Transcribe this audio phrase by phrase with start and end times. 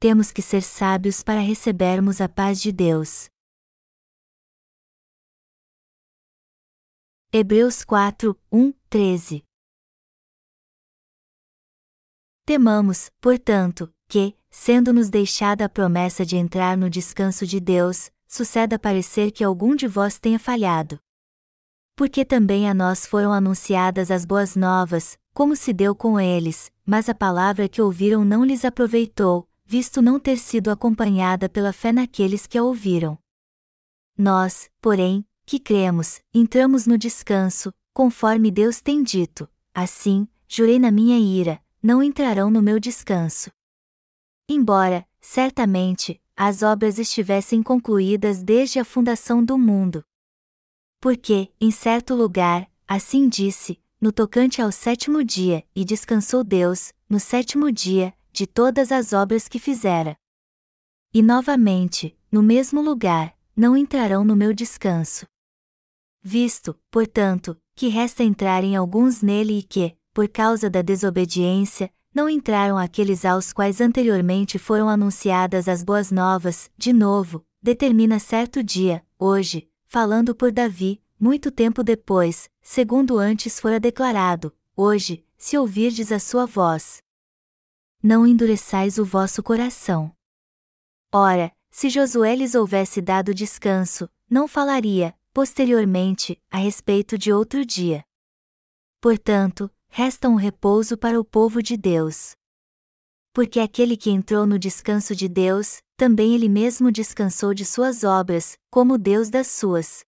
[0.00, 3.28] temos que ser sábios para recebermos a paz de Deus.
[7.32, 9.44] Hebreus 4, 1, 13
[12.46, 19.32] Temamos, portanto, que, sendo-nos deixada a promessa de entrar no descanso de Deus, suceda parecer
[19.32, 20.98] que algum de vós tenha falhado.
[21.96, 27.08] Porque também a nós foram anunciadas as boas novas, como se deu com eles, mas
[27.08, 32.46] a palavra que ouviram não lhes aproveitou, visto não ter sido acompanhada pela fé naqueles
[32.46, 33.18] que a ouviram.
[34.16, 41.18] Nós, porém, que cremos, entramos no descanso, conforme Deus tem dito: assim, jurei na minha
[41.18, 43.50] ira, não entrarão no meu descanso.
[44.48, 50.02] Embora, certamente, as obras estivessem concluídas desde a fundação do mundo.
[50.98, 57.20] Porque, em certo lugar, assim disse, no tocante ao sétimo dia, e descansou Deus, no
[57.20, 60.16] sétimo dia, de todas as obras que fizera.
[61.12, 65.26] E novamente, no mesmo lugar, não entrarão no meu descanso.
[66.22, 72.76] Visto, portanto, que resta entrarem alguns nele e que, por causa da desobediência, não entraram
[72.76, 79.68] aqueles aos quais anteriormente foram anunciadas as boas novas, de novo, determina certo dia, hoje,
[79.86, 86.46] falando por Davi, muito tempo depois, segundo antes fora declarado, hoje, se ouvirdes a sua
[86.46, 87.02] voz.
[88.02, 90.14] Não endureçais o vosso coração.
[91.12, 98.04] Ora, se Josué lhes houvesse dado descanso, não falaria, posteriormente, a respeito de outro dia.
[99.00, 102.36] Portanto, resta um repouso para o povo de Deus.
[103.32, 108.56] Porque aquele que entrou no descanso de Deus, também ele mesmo descansou de suas obras,
[108.70, 110.04] como Deus das suas.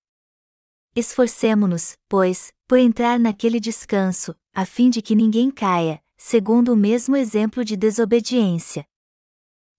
[0.94, 7.16] Esforcemo-nos, pois, por entrar naquele descanso, a fim de que ninguém caia, segundo o mesmo
[7.16, 8.84] exemplo de desobediência.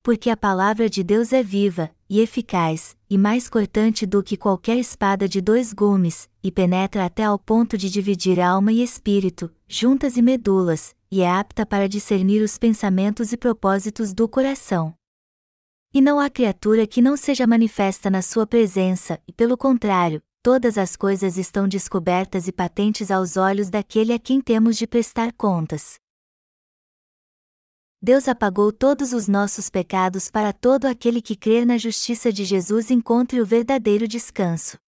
[0.02, 4.76] Porque a palavra de Deus é viva, e eficaz, e mais cortante do que qualquer
[4.80, 10.18] espada de dois gumes, e penetra até ao ponto de dividir alma e espírito, juntas
[10.18, 14.96] e medulas, e é apta para discernir os pensamentos e propósitos do coração.
[15.94, 20.80] E não há criatura que não seja manifesta na sua presença, e pelo contrário, todas
[20.80, 26.02] as coisas estão descobertas e patentes aos olhos daquele a quem temos de prestar contas.
[28.04, 32.90] Deus apagou todos os nossos pecados para todo aquele que crer na justiça de Jesus
[32.90, 34.80] encontre o verdadeiro descanso.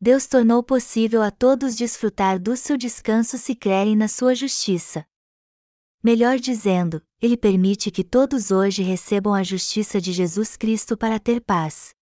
[0.00, 5.06] Deus tornou possível a todos desfrutar do seu descanso se crerem na sua justiça.
[6.02, 11.40] Melhor dizendo, Ele permite que todos hoje recebam a justiça de Jesus Cristo para ter
[11.40, 11.94] paz.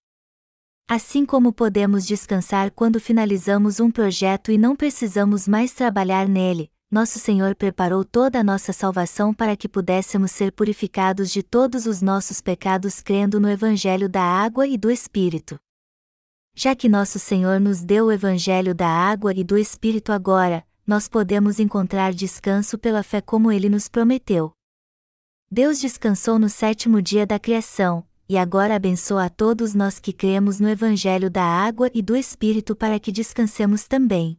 [0.88, 7.18] Assim como podemos descansar quando finalizamos um projeto e não precisamos mais trabalhar nele, nosso
[7.18, 12.40] Senhor preparou toda a nossa salvação para que pudéssemos ser purificados de todos os nossos
[12.40, 15.58] pecados crendo no Evangelho da água e do Espírito.
[16.54, 21.08] Já que nosso Senhor nos deu o Evangelho da água e do Espírito agora, nós
[21.08, 24.52] podemos encontrar descanso pela fé como ele nos prometeu.
[25.50, 30.60] Deus descansou no sétimo dia da criação, e agora abençoa a todos nós que cremos
[30.60, 34.38] no Evangelho da água e do Espírito para que descansemos também.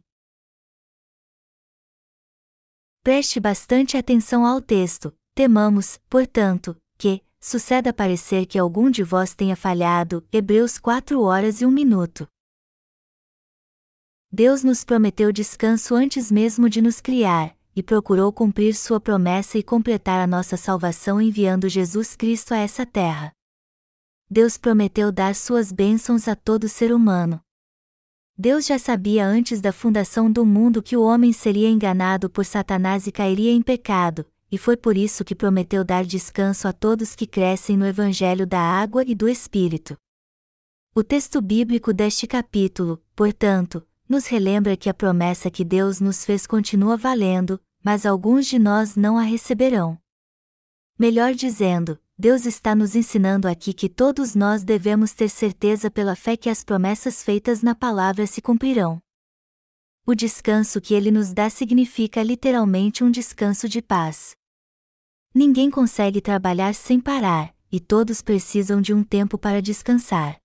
[3.06, 5.14] Preste bastante atenção ao texto.
[5.32, 10.26] Temamos, portanto, que, suceda parecer que algum de vós tenha falhado.
[10.32, 12.26] Hebreus 4 horas e 1 minuto.
[14.28, 19.62] Deus nos prometeu descanso antes mesmo de nos criar, e procurou cumprir sua promessa e
[19.62, 23.30] completar a nossa salvação enviando Jesus Cristo a essa terra.
[24.28, 27.40] Deus prometeu dar suas bênçãos a todo ser humano.
[28.38, 33.06] Deus já sabia antes da fundação do mundo que o homem seria enganado por Satanás
[33.06, 37.26] e cairia em pecado, e foi por isso que prometeu dar descanso a todos que
[37.26, 39.96] crescem no Evangelho da água e do Espírito.
[40.94, 46.46] O texto bíblico deste capítulo, portanto, nos relembra que a promessa que Deus nos fez
[46.46, 49.98] continua valendo, mas alguns de nós não a receberão.
[50.98, 56.34] Melhor dizendo, Deus está nos ensinando aqui que todos nós devemos ter certeza pela fé
[56.34, 59.02] que as promessas feitas na palavra se cumprirão.
[60.06, 64.34] O descanso que ele nos dá significa literalmente um descanso de paz.
[65.34, 70.38] Ninguém consegue trabalhar sem parar, e todos precisam de um tempo para descansar.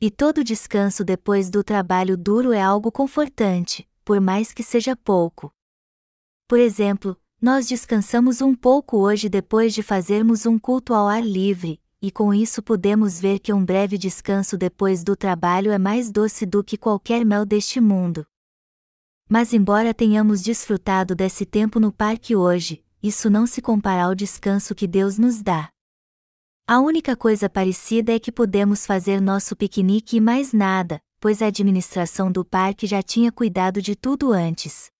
[0.00, 5.52] E todo descanso depois do trabalho duro é algo confortante, por mais que seja pouco.
[6.48, 11.80] Por exemplo, nós descansamos um pouco hoje depois de fazermos um culto ao ar livre,
[12.02, 16.44] e com isso podemos ver que um breve descanso depois do trabalho é mais doce
[16.44, 18.26] do que qualquer mel deste mundo.
[19.26, 24.74] Mas, embora tenhamos desfrutado desse tempo no parque hoje, isso não se compara ao descanso
[24.74, 25.70] que Deus nos dá.
[26.66, 31.46] A única coisa parecida é que podemos fazer nosso piquenique e mais nada, pois a
[31.46, 34.90] administração do parque já tinha cuidado de tudo antes.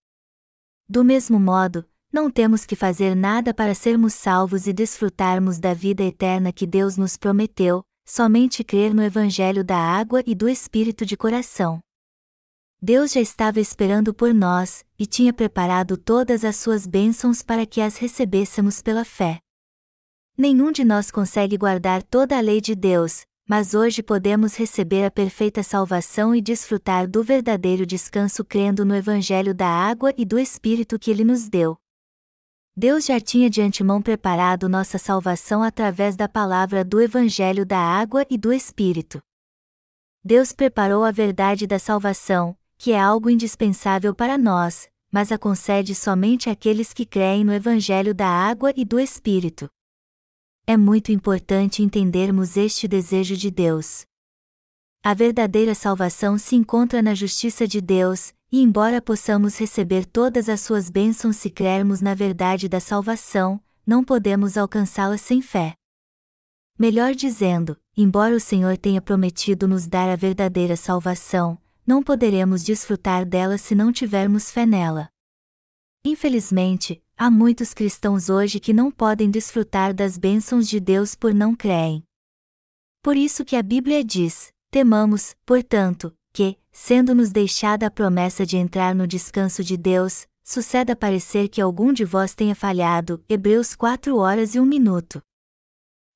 [0.89, 6.03] Do mesmo modo, não temos que fazer nada para sermos salvos e desfrutarmos da vida
[6.03, 11.17] eterna que Deus nos prometeu, somente crer no Evangelho da água e do Espírito de
[11.17, 11.79] coração.
[12.83, 17.81] Deus já estava esperando por nós, e tinha preparado todas as suas bênçãos para que
[17.81, 19.39] as recebêssemos pela fé.
[20.37, 25.11] Nenhum de nós consegue guardar toda a lei de Deus, mas hoje podemos receber a
[25.11, 30.99] perfeita salvação e desfrutar do verdadeiro descanso crendo no Evangelho da água e do Espírito
[30.99, 31.77] que Ele nos deu.
[32.83, 38.25] Deus já tinha de antemão preparado nossa salvação através da palavra do Evangelho da água
[38.31, 39.21] e do Espírito.
[40.25, 45.95] Deus preparou a verdade da salvação, que é algo indispensável para nós, mas a concede
[45.95, 49.69] somente àqueles que creem no Evangelho da água e do Espírito.
[50.67, 54.07] É muito importante entendermos este desejo de Deus.
[55.05, 60.61] A verdadeira salvação se encontra na justiça de Deus, e embora possamos receber todas as
[60.61, 65.75] suas bênçãos se crermos na verdade da salvação, não podemos alcançá-la sem fé.
[66.79, 73.27] Melhor dizendo, embora o Senhor tenha prometido nos dar a verdadeira salvação, não poderemos desfrutar
[73.27, 75.09] dela se não tivermos fé nela.
[76.05, 81.55] Infelizmente, há muitos cristãos hoje que não podem desfrutar das bênçãos de Deus por não
[81.55, 82.03] creem.
[83.03, 88.95] Por isso que a Bíblia diz: temamos, portanto, que, sendo-nos deixada a promessa de entrar
[88.95, 93.23] no descanso de Deus, suceda parecer que algum de vós tenha falhado.
[93.29, 95.23] Hebreus 4 horas e 1 minuto.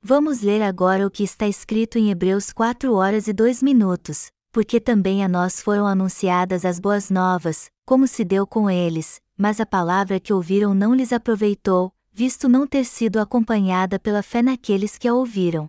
[0.02, 4.78] Vamos ler agora o que está escrito em Hebreus 4 horas e 2 minutos, porque
[4.78, 9.66] também a nós foram anunciadas as boas novas, como se deu com eles, mas a
[9.66, 15.08] palavra que ouviram não lhes aproveitou, visto não ter sido acompanhada pela fé naqueles que
[15.08, 15.68] a ouviram.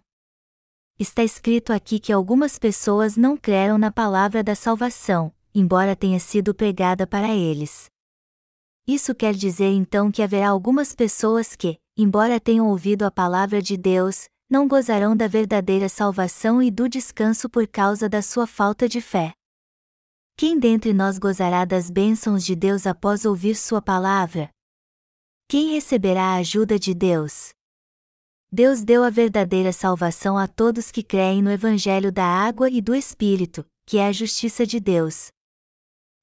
[0.98, 6.56] Está escrito aqui que algumas pessoas não creram na palavra da salvação, embora tenha sido
[6.56, 7.88] pregada para eles.
[8.88, 13.76] Isso quer dizer então que haverá algumas pessoas que, embora tenham ouvido a palavra de
[13.76, 19.02] Deus, não gozarão da verdadeira salvação e do descanso por causa da sua falta de
[19.02, 19.34] fé.
[20.38, 24.50] Quem dentre nós gozará das bênçãos de Deus após ouvir Sua palavra?
[25.48, 27.55] Quem receberá a ajuda de Deus?
[28.52, 32.96] Deus deu a verdadeira salvação a todos que creem no Evangelho da água e do
[32.96, 35.28] Espírito, que é a justiça de Deus.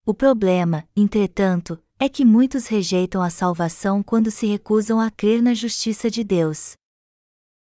[0.07, 5.55] O problema, entretanto, é que muitos rejeitam a salvação quando se recusam a crer na
[5.55, 6.73] justiça de Deus.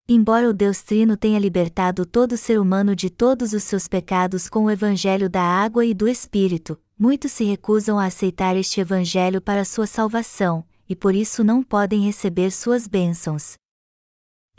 [0.08, 4.64] Embora o Deus Trino tenha libertado todo ser humano de todos os seus pecados com
[4.64, 9.64] o Evangelho da água e do Espírito, muitos se recusam a aceitar este Evangelho para
[9.64, 13.56] sua salvação, e por isso não podem receber suas bênçãos.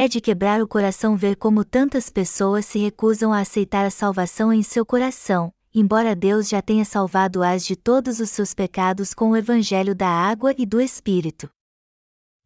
[0.01, 4.54] É de quebrar o coração ver como tantas pessoas se recusam a aceitar a salvação
[4.54, 9.36] em seu coração, embora Deus já tenha salvado-as de todos os seus pecados com o
[9.36, 11.50] Evangelho da água e do Espírito.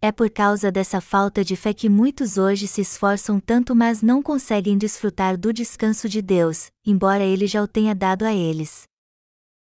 [0.01, 4.23] É por causa dessa falta de fé que muitos hoje se esforçam tanto mas não
[4.23, 8.85] conseguem desfrutar do descanso de Deus, embora Ele já o tenha dado a eles.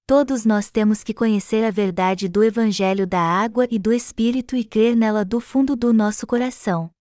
[0.06, 4.64] Todos nós temos que conhecer a verdade do Evangelho da água e do Espírito e
[4.64, 6.95] crer nela do fundo do nosso coração.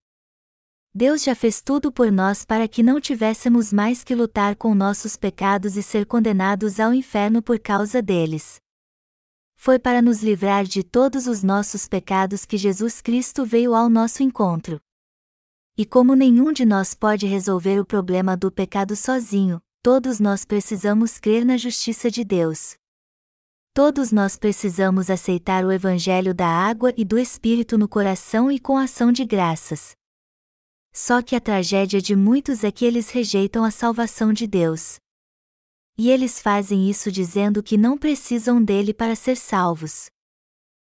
[0.95, 5.17] Deus já fez tudo por nós para que não tivéssemos mais que lutar com nossos
[5.17, 8.63] pecados e ser condenados ao inferno por causa deles
[9.65, 14.21] foi para nos livrar de todos os nossos pecados que Jesus Cristo veio ao nosso
[14.21, 14.79] encontro.
[15.75, 21.17] E como nenhum de nós pode resolver o problema do pecado sozinho, todos nós precisamos
[21.17, 22.75] crer na justiça de Deus.
[23.73, 28.77] Todos nós precisamos aceitar o Evangelho da água e do Espírito no coração e com
[28.77, 29.95] ação de graças.
[30.97, 34.95] Só que a tragédia de muitos é que eles rejeitam a salvação de Deus.
[35.97, 40.05] E eles fazem isso dizendo que não precisam dele para ser salvos.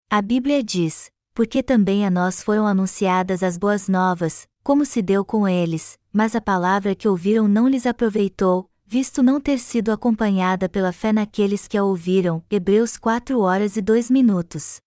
[0.08, 5.26] A Bíblia diz: Porque também a nós foram anunciadas as boas novas, como se deu
[5.26, 10.70] com eles, mas a palavra que ouviram não lhes aproveitou, visto não ter sido acompanhada
[10.70, 12.44] pela fé naqueles que a ouviram.
[12.52, 14.80] Hebreus 4 horas e 2 minutos.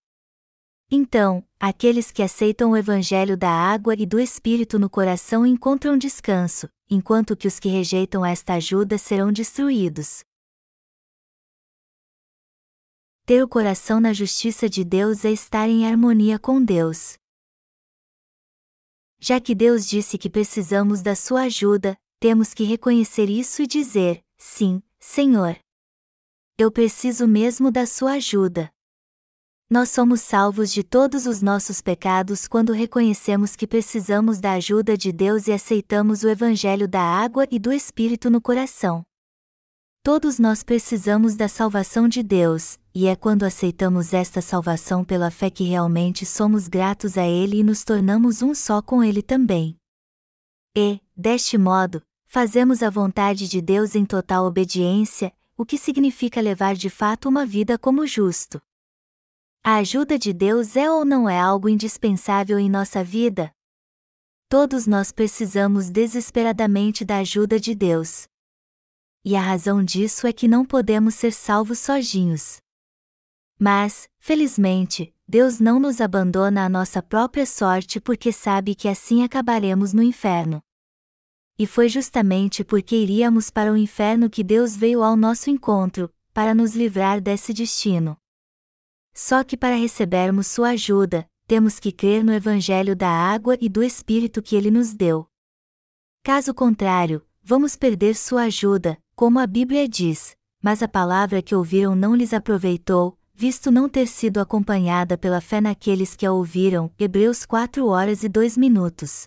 [0.90, 6.68] Então, aqueles que aceitam o Evangelho da água e do Espírito no coração encontram descanso,
[6.90, 10.24] enquanto que os que rejeitam esta ajuda serão destruídos.
[13.24, 17.16] Ter o coração na justiça de Deus é estar em harmonia com Deus.
[19.20, 24.24] Já que Deus disse que precisamos da sua ajuda, temos que reconhecer isso e dizer:
[24.36, 25.56] Sim, Senhor.
[26.58, 28.72] Eu preciso mesmo da sua ajuda.
[29.72, 35.12] Nós somos salvos de todos os nossos pecados quando reconhecemos que precisamos da ajuda de
[35.12, 39.04] Deus e aceitamos o Evangelho da água e do Espírito no coração.
[40.02, 45.48] Todos nós precisamos da salvação de Deus, e é quando aceitamos esta salvação pela fé
[45.48, 49.76] que realmente somos gratos a Ele e nos tornamos um só com Ele também.
[50.76, 56.74] E, deste modo, fazemos a vontade de Deus em total obediência, o que significa levar
[56.74, 58.60] de fato uma vida como justo.
[59.62, 63.52] A ajuda de Deus é ou não é algo indispensável em nossa vida?
[64.48, 68.26] Todos nós precisamos desesperadamente da ajuda de Deus.
[69.22, 72.56] E a razão disso é que não podemos ser salvos sozinhos.
[73.58, 79.92] Mas, felizmente, Deus não nos abandona à nossa própria sorte porque sabe que assim acabaremos
[79.92, 80.62] no inferno.
[81.58, 86.54] E foi justamente porque iríamos para o inferno que Deus veio ao nosso encontro, para
[86.54, 88.19] nos livrar desse destino.
[89.12, 93.82] Só que para recebermos sua ajuda, temos que crer no Evangelho da água e do
[93.82, 95.26] Espírito que ele nos deu.
[96.22, 101.94] Caso contrário, vamos perder sua ajuda, como a Bíblia diz, mas a palavra que ouviram
[101.94, 106.92] não lhes aproveitou, visto não ter sido acompanhada pela fé naqueles que a ouviram.
[106.98, 109.24] Hebreus 4 horas e 2 minutos.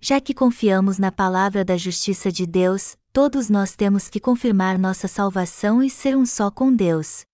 [0.00, 5.06] Já que confiamos na palavra da justiça de Deus, todos nós temos que confirmar nossa
[5.06, 7.26] salvação e ser um só com Deus.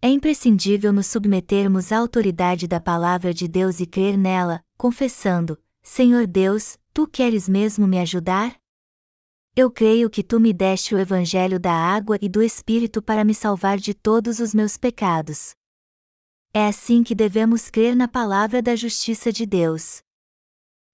[0.00, 6.24] É imprescindível nos submetermos à autoridade da palavra de Deus e crer nela, confessando: Senhor
[6.24, 8.56] Deus, tu queres mesmo me ajudar?
[9.56, 13.34] Eu creio que tu me deste o evangelho da água e do Espírito para me
[13.34, 15.56] salvar de todos os meus pecados.
[16.54, 20.00] É assim que devemos crer na palavra da justiça de Deus.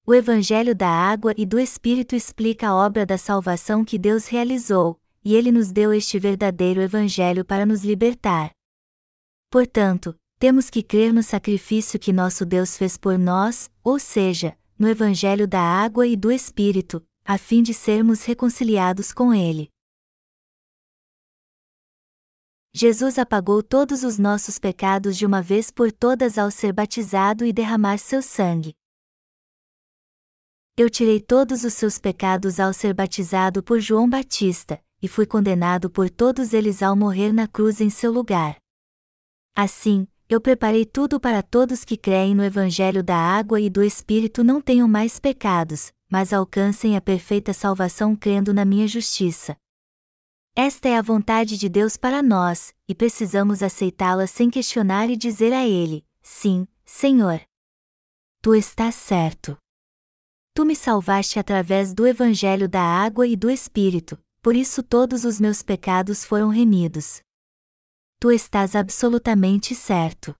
[0.06, 4.98] O Evangelho da Água e do Espírito explica a obra da salvação que Deus realizou,
[5.22, 8.53] e ele nos deu este verdadeiro Evangelho para nos libertar.
[9.54, 14.88] Portanto, temos que crer no sacrifício que nosso Deus fez por nós, ou seja, no
[14.88, 19.70] Evangelho da água e do Espírito, a fim de sermos reconciliados com Ele.
[22.74, 27.52] Jesus apagou todos os nossos pecados de uma vez por todas ao ser batizado e
[27.52, 28.74] derramar seu sangue.
[30.76, 35.88] Eu tirei todos os seus pecados ao ser batizado por João Batista, e fui condenado
[35.88, 38.63] por todos eles ao morrer na cruz em seu lugar.
[39.56, 44.42] Assim, eu preparei tudo para todos que creem no Evangelho da água e do Espírito
[44.42, 49.56] não tenham mais pecados, mas alcancem a perfeita salvação crendo na minha justiça.
[50.56, 55.52] Esta é a vontade de Deus para nós, e precisamos aceitá-la sem questionar e dizer
[55.52, 57.40] a Ele: Sim, Senhor.
[58.42, 59.56] Tu estás certo.
[60.52, 65.38] Tu me salvaste através do Evangelho da água e do Espírito, por isso todos os
[65.38, 67.22] meus pecados foram remidos
[68.24, 70.34] tu estás absolutamente certo.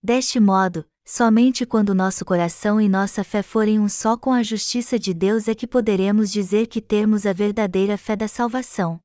[0.00, 4.96] Deste modo, somente quando nosso coração e nossa fé forem um só com a justiça
[4.96, 9.00] de Deus é que poderemos dizer que temos a verdadeira fé da salvação.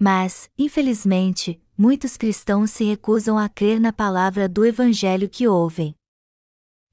[0.00, 5.94] Mas, infelizmente, muitos cristãos se recusam a crer na palavra do Evangelho que ouvem.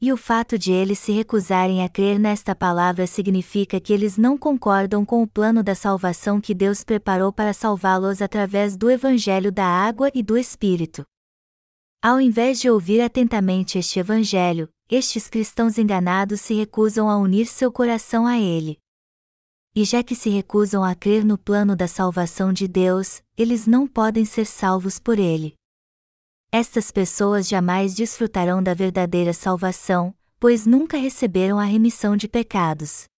[0.05, 4.37] E o fato de eles se recusarem a crer nesta palavra significa que eles não
[4.37, 9.65] concordam com o plano da salvação que Deus preparou para salvá-los através do Evangelho da
[9.65, 11.03] água e do Espírito.
[12.03, 17.71] Ao invés de ouvir atentamente este Evangelho, estes cristãos enganados se recusam a unir seu
[17.71, 18.77] coração a ele.
[19.75, 23.87] E já que se recusam a crer no plano da salvação de Deus, eles não
[23.87, 25.55] podem ser salvos por ele
[26.55, 33.09] estas pessoas jamais desfrutarão da verdadeira salvação, pois nunca receberam a remissão de pecados.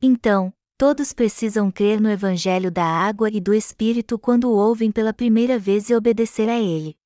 [0.00, 5.12] Então, todos precisam crer no Evangelho da água e do Espírito quando o ouvem pela
[5.12, 6.96] primeira vez e obedecer a ele.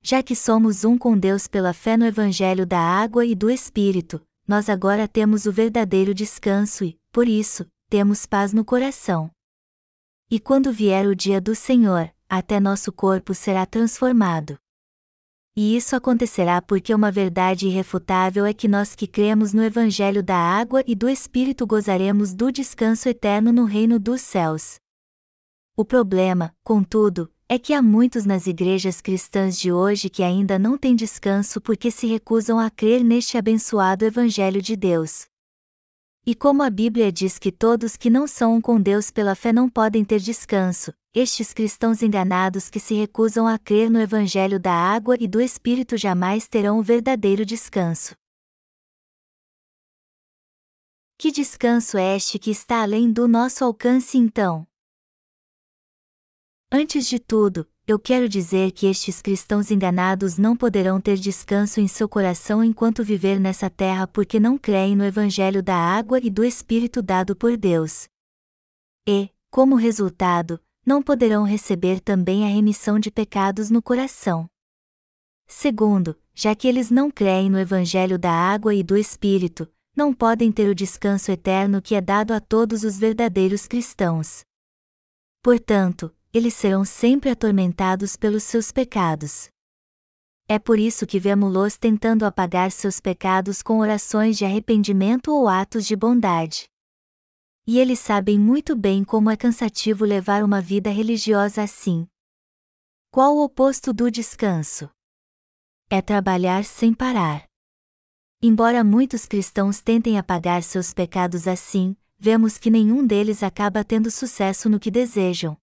[0.00, 4.26] Já que somos um com Deus pela fé no Evangelho da água e do Espírito,
[4.48, 9.30] nós agora temos o verdadeiro descanso e, por isso, temos paz no coração.
[10.30, 14.58] E quando vier o dia do Senhor, até nosso corpo será transformado.
[15.56, 20.36] E isso acontecerá porque uma verdade irrefutável é que nós que cremos no Evangelho da
[20.36, 24.78] água e do Espírito gozaremos do descanso eterno no reino dos céus.
[25.74, 30.76] O problema, contudo, é que há muitos nas igrejas cristãs de hoje que ainda não
[30.76, 35.26] têm descanso porque se recusam a crer neste abençoado Evangelho de Deus.
[36.26, 39.52] E como a Bíblia diz que todos que não são um com Deus pela fé
[39.52, 44.74] não podem ter descanso, estes cristãos enganados que se recusam a crer no Evangelho da
[44.74, 48.14] água e do Espírito jamais terão o verdadeiro descanso.
[51.16, 54.68] Que descanso é este que está além do nosso alcance então?
[56.70, 61.88] Antes de tudo, eu quero dizer que estes cristãos enganados não poderão ter descanso em
[61.88, 66.44] seu coração enquanto viver nessa terra porque não creem no Evangelho da água e do
[66.44, 68.06] Espírito dado por Deus.
[69.08, 74.48] E, como resultado, não poderão receber também a remissão de pecados no coração.
[75.48, 80.52] Segundo, já que eles não creem no Evangelho da água e do Espírito, não podem
[80.52, 84.44] ter o descanso eterno que é dado a todos os verdadeiros cristãos.
[85.42, 89.48] Portanto, eles serão sempre atormentados pelos seus pecados.
[90.48, 95.84] É por isso que vemos-los tentando apagar seus pecados com orações de arrependimento ou atos
[95.84, 96.68] de bondade.
[97.68, 102.06] E eles sabem muito bem como é cansativo levar uma vida religiosa assim.
[103.10, 104.88] Qual o oposto do descanso?
[105.90, 107.44] É trabalhar sem parar.
[108.40, 114.68] Embora muitos cristãos tentem apagar seus pecados assim, vemos que nenhum deles acaba tendo sucesso
[114.68, 115.56] no que desejam.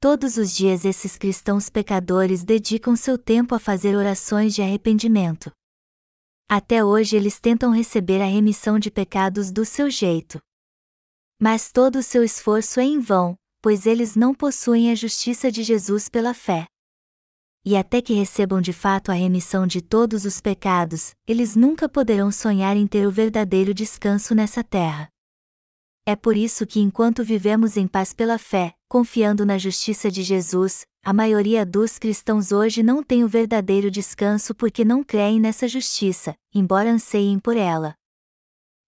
[0.00, 5.52] Todos os dias esses cristãos pecadores dedicam seu tempo a fazer orações de arrependimento.
[6.48, 10.40] Até hoje eles tentam receber a remissão de pecados do seu jeito.
[11.44, 15.64] Mas todo o seu esforço é em vão, pois eles não possuem a justiça de
[15.64, 16.66] Jesus pela fé.
[17.64, 22.30] E até que recebam de fato a remissão de todos os pecados, eles nunca poderão
[22.30, 25.08] sonhar em ter o verdadeiro descanso nessa terra.
[26.06, 30.86] É por isso que enquanto vivemos em paz pela fé, confiando na justiça de Jesus,
[31.04, 36.36] a maioria dos cristãos hoje não tem o verdadeiro descanso porque não creem nessa justiça,
[36.54, 37.96] embora anseiem por ela.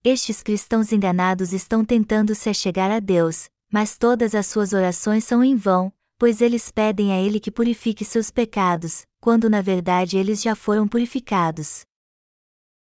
[0.05, 5.43] Estes cristãos enganados estão tentando se achegar a Deus, mas todas as suas orações são
[5.43, 10.43] em vão, pois eles pedem a Ele que purifique seus pecados, quando na verdade eles
[10.43, 11.87] já foram purificados.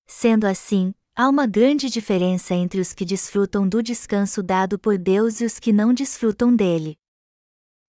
[0.06, 5.42] Sendo assim, Há uma grande diferença entre os que desfrutam do descanso dado por Deus
[5.42, 6.98] e os que não desfrutam dele.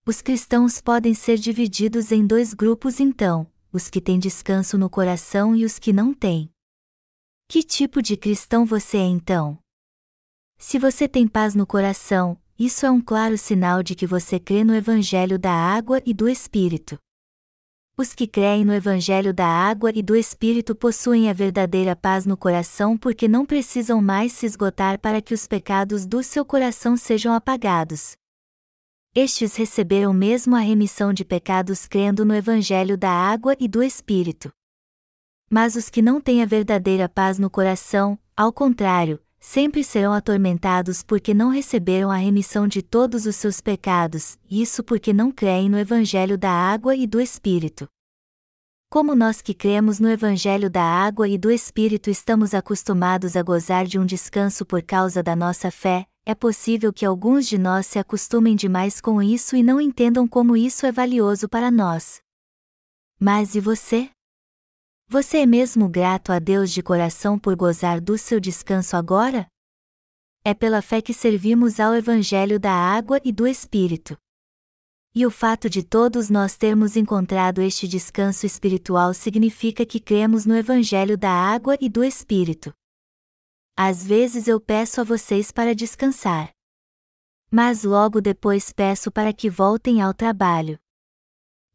[0.05, 5.55] Os cristãos podem ser divididos em dois grupos então: os que têm descanso no coração
[5.55, 6.51] e os que não têm.
[7.47, 9.57] Que tipo de cristão você é então?
[10.57, 14.63] Se você tem paz no coração, isso é um claro sinal de que você crê
[14.63, 16.97] no Evangelho da água e do Espírito.
[17.95, 22.35] Os que creem no Evangelho da água e do Espírito possuem a verdadeira paz no
[22.35, 27.33] coração porque não precisam mais se esgotar para que os pecados do seu coração sejam
[27.33, 28.17] apagados.
[29.13, 34.51] Estes receberam mesmo a remissão de pecados crendo no Evangelho da água e do Espírito.
[35.49, 41.03] Mas os que não têm a verdadeira paz no coração, ao contrário, sempre serão atormentados
[41.03, 45.77] porque não receberam a remissão de todos os seus pecados, isso porque não creem no
[45.77, 47.87] Evangelho da água e do Espírito.
[48.89, 53.85] Como nós que cremos no Evangelho da água e do Espírito estamos acostumados a gozar
[53.85, 57.99] de um descanso por causa da nossa fé, é possível que alguns de nós se
[57.99, 62.19] acostumem demais com isso e não entendam como isso é valioso para nós.
[63.19, 64.09] Mas e você?
[65.07, 69.47] Você é mesmo grato a Deus de coração por gozar do seu descanso agora?
[70.43, 74.17] É pela fé que servimos ao Evangelho da água e do Espírito.
[75.13, 80.55] E o fato de todos nós termos encontrado este descanso espiritual significa que cremos no
[80.55, 82.73] Evangelho da água e do Espírito.
[83.77, 86.49] Às vezes eu peço a vocês para descansar.
[87.51, 90.79] Mas logo depois peço para que voltem ao trabalho.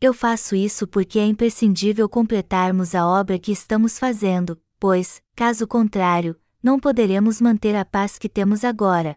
[0.00, 6.40] Eu faço isso porque é imprescindível completarmos a obra que estamos fazendo, pois, caso contrário,
[6.62, 9.14] não poderemos manter a paz que temos agora.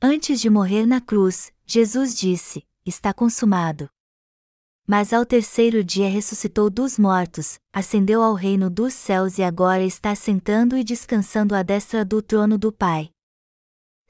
[0.00, 3.88] Antes de morrer na cruz, Jesus disse: está consumado.
[4.86, 10.14] Mas ao terceiro dia ressuscitou dos mortos, ascendeu ao reino dos céus e agora está
[10.14, 13.10] sentando e descansando à destra do trono do Pai.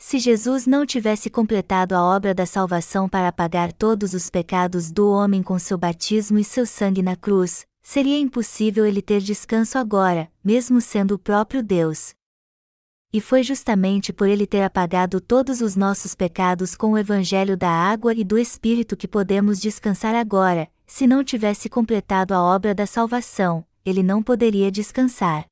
[0.00, 5.10] Se Jesus não tivesse completado a obra da salvação para apagar todos os pecados do
[5.10, 10.30] homem com seu batismo e seu sangue na cruz, seria impossível ele ter descanso agora,
[10.42, 12.14] mesmo sendo o próprio Deus.
[13.12, 17.70] E foi justamente por ele ter apagado todos os nossos pecados com o Evangelho da
[17.70, 22.86] água e do Espírito que podemos descansar agora, se não tivesse completado a obra da
[22.86, 25.44] salvação, ele não poderia descansar.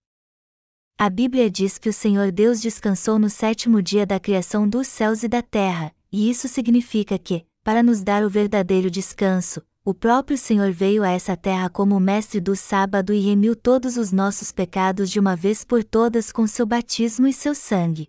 [0.99, 5.23] A Bíblia diz que o Senhor Deus descansou no sétimo dia da criação dos céus
[5.23, 10.39] e da terra, e isso significa que, para nos dar o verdadeiro descanso, o próprio
[10.39, 15.11] Senhor veio a essa terra como mestre do sábado e remiu todos os nossos pecados
[15.11, 18.09] de uma vez por todas com seu batismo e seu sangue.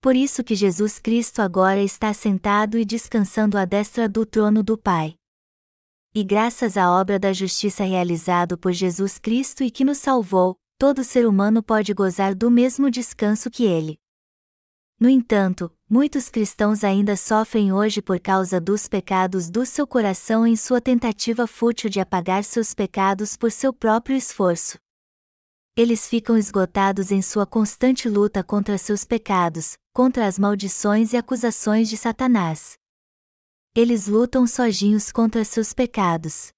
[0.00, 4.78] Por isso que Jesus Cristo agora está sentado e descansando à destra do trono do
[4.78, 5.14] Pai.
[6.14, 11.04] E graças à obra da justiça realizado por Jesus Cristo e que nos salvou, todo
[11.04, 14.00] ser humano pode gozar do mesmo descanso que ele.
[14.98, 20.56] No entanto, muitos cristãos ainda sofrem hoje por causa dos pecados do seu coração em
[20.56, 24.76] sua tentativa fútil de apagar seus pecados por seu próprio esforço.
[25.76, 31.88] Eles ficam esgotados em sua constante luta contra seus pecados, contra as maldições e acusações
[31.88, 32.72] de Satanás.
[33.72, 36.48] Eles lutam sozinhos contra seus pecados.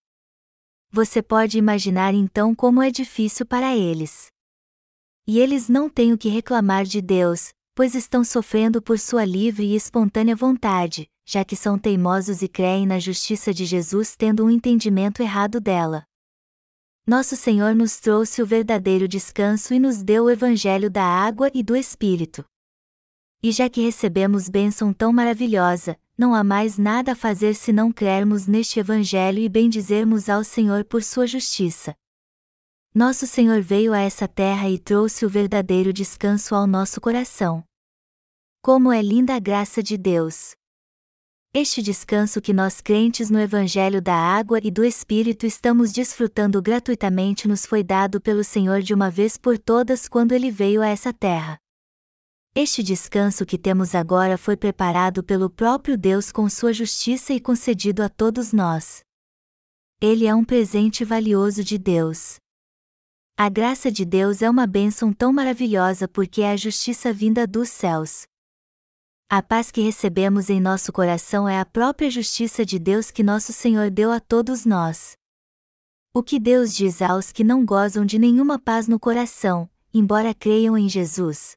[0.95, 4.29] Você pode imaginar então como é difícil para eles.
[5.27, 9.67] E eles não têm o que reclamar de Deus, pois estão sofrendo por sua livre
[9.67, 14.51] e espontânea vontade, já que são teimosos e creem na justiça de Jesus tendo um
[14.51, 16.05] entendimento errado dela.
[17.05, 21.65] Nosso Senhor nos trouxe o verdadeiro descanso e nos deu o Evangelho da água e
[21.65, 22.45] do Espírito.
[23.43, 28.47] E já que recebemos bênção tão maravilhosa, não há mais nada a fazer senão crermos
[28.47, 31.95] neste Evangelho e bendizermos ao Senhor por sua justiça.
[32.95, 37.65] Nosso Senhor veio a essa terra e trouxe o verdadeiro descanso ao nosso coração.
[38.63, 40.55] Como é linda a graça de Deus!
[41.53, 47.47] Este descanso que nós crentes no Evangelho da Água e do Espírito estamos desfrutando gratuitamente
[47.47, 51.13] nos foi dado pelo Senhor de uma vez por todas quando ele veio a essa
[51.13, 51.59] terra.
[52.57, 58.01] Este descanso que temos agora foi preparado pelo próprio Deus com sua justiça e concedido
[58.01, 59.03] a todos nós.
[60.01, 62.37] Ele é um presente valioso de Deus.
[63.37, 67.71] A graça de Deus é uma bênção tão maravilhosa porque é a justiça vinda dos
[67.71, 68.23] céus.
[69.29, 73.53] A paz que recebemos em nosso coração é a própria justiça de Deus que nosso
[73.53, 75.17] Senhor deu a todos nós.
[76.15, 80.79] O que Deus diz aos que não gozam de nenhuma paz no coração, embora creiam
[80.79, 81.57] em Jesus?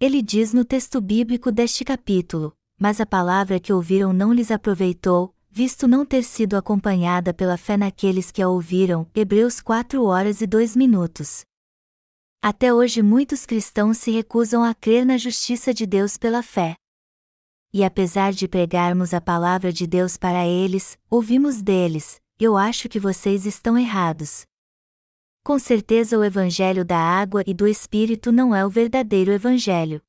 [0.00, 5.34] Ele diz no texto bíblico deste capítulo: Mas a palavra que ouviram não lhes aproveitou,
[5.50, 9.06] visto não ter sido acompanhada pela fé naqueles que a ouviram.
[9.14, 11.44] Hebreus 4 horas e 2 minutos.
[12.42, 16.76] Até hoje muitos cristãos se recusam a crer na justiça de Deus pela fé.
[17.70, 22.98] E apesar de pregarmos a palavra de Deus para eles, ouvimos deles: Eu acho que
[22.98, 24.46] vocês estão errados.
[25.42, 30.02] Com certeza o Evangelho da água e do Espírito não é o verdadeiro Evangelho.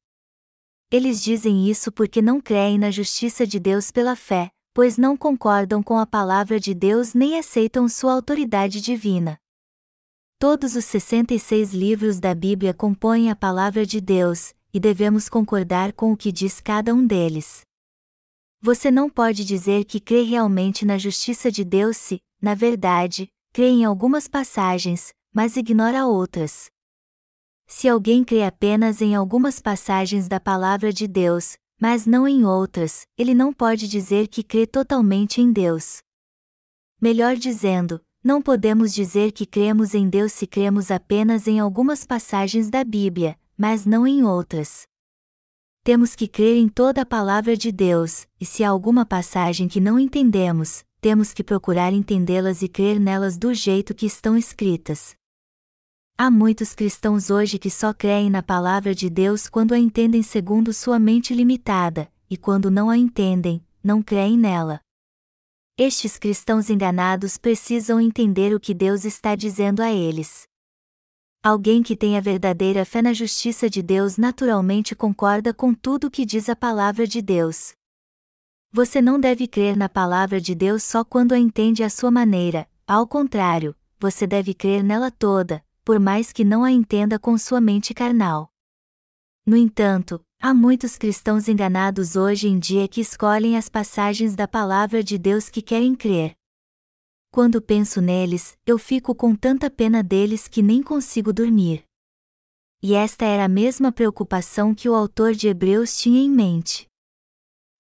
[0.92, 5.82] Eles dizem isso porque não creem na justiça de Deus pela fé, pois não concordam
[5.82, 9.38] com a palavra de Deus nem aceitam sua autoridade divina.
[10.38, 16.12] Todos os 66 livros da Bíblia compõem a palavra de Deus, e devemos concordar com
[16.12, 17.62] o que diz cada um deles.
[18.60, 23.70] Você não pode dizer que crê realmente na justiça de Deus se, na verdade, crê
[23.70, 26.70] em algumas passagens, mas ignora outras.
[27.68, 33.08] Se alguém crê apenas em algumas passagens da palavra de Deus, mas não em outras,
[33.18, 36.00] ele não pode dizer que crê totalmente em Deus.
[37.00, 42.70] Melhor dizendo, não podemos dizer que cremos em Deus se cremos apenas em algumas passagens
[42.70, 44.84] da Bíblia, mas não em outras.
[45.84, 49.80] Temos que crer em toda a palavra de Deus, e se há alguma passagem que
[49.80, 55.16] não entendemos, temos que procurar entendê-las e crer nelas do jeito que estão escritas.
[56.24, 60.72] Há muitos cristãos hoje que só creem na palavra de Deus quando a entendem segundo
[60.72, 64.80] sua mente limitada, e quando não a entendem, não creem nela.
[65.76, 70.44] Estes cristãos enganados precisam entender o que Deus está dizendo a eles.
[71.42, 76.12] Alguém que tem a verdadeira fé na justiça de Deus naturalmente concorda com tudo o
[76.12, 77.74] que diz a palavra de Deus.
[78.72, 82.70] Você não deve crer na palavra de Deus só quando a entende à sua maneira,
[82.86, 87.60] ao contrário, você deve crer nela toda, por mais que não a entenda com sua
[87.60, 88.50] mente carnal.
[89.46, 95.04] No entanto, há muitos cristãos enganados hoje em dia que escolhem as passagens da palavra
[95.04, 96.34] de Deus que querem crer.
[97.30, 101.84] Quando penso neles, eu fico com tanta pena deles que nem consigo dormir.
[102.82, 106.88] E esta era a mesma preocupação que o autor de Hebreus tinha em mente.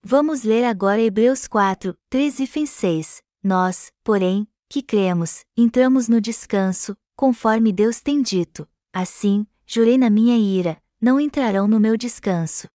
[0.04, 3.22] Vamos ler agora Hebreus 4, 3 e 6.
[3.42, 10.36] Nós, porém, que cremos, entramos no descanso, conforme Deus tem dito: Assim, jurei na minha
[10.40, 12.68] ira, não entrarão no meu descanso.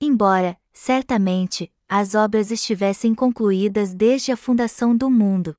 [0.00, 5.56] Embora, certamente, as obras estivessem concluídas desde a fundação do mundo.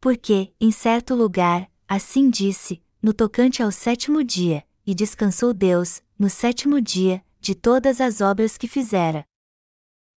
[0.00, 6.28] Porque, em certo lugar, assim disse, no tocante ao sétimo dia, e descansou Deus, no
[6.28, 9.24] sétimo dia, de todas as obras que fizera.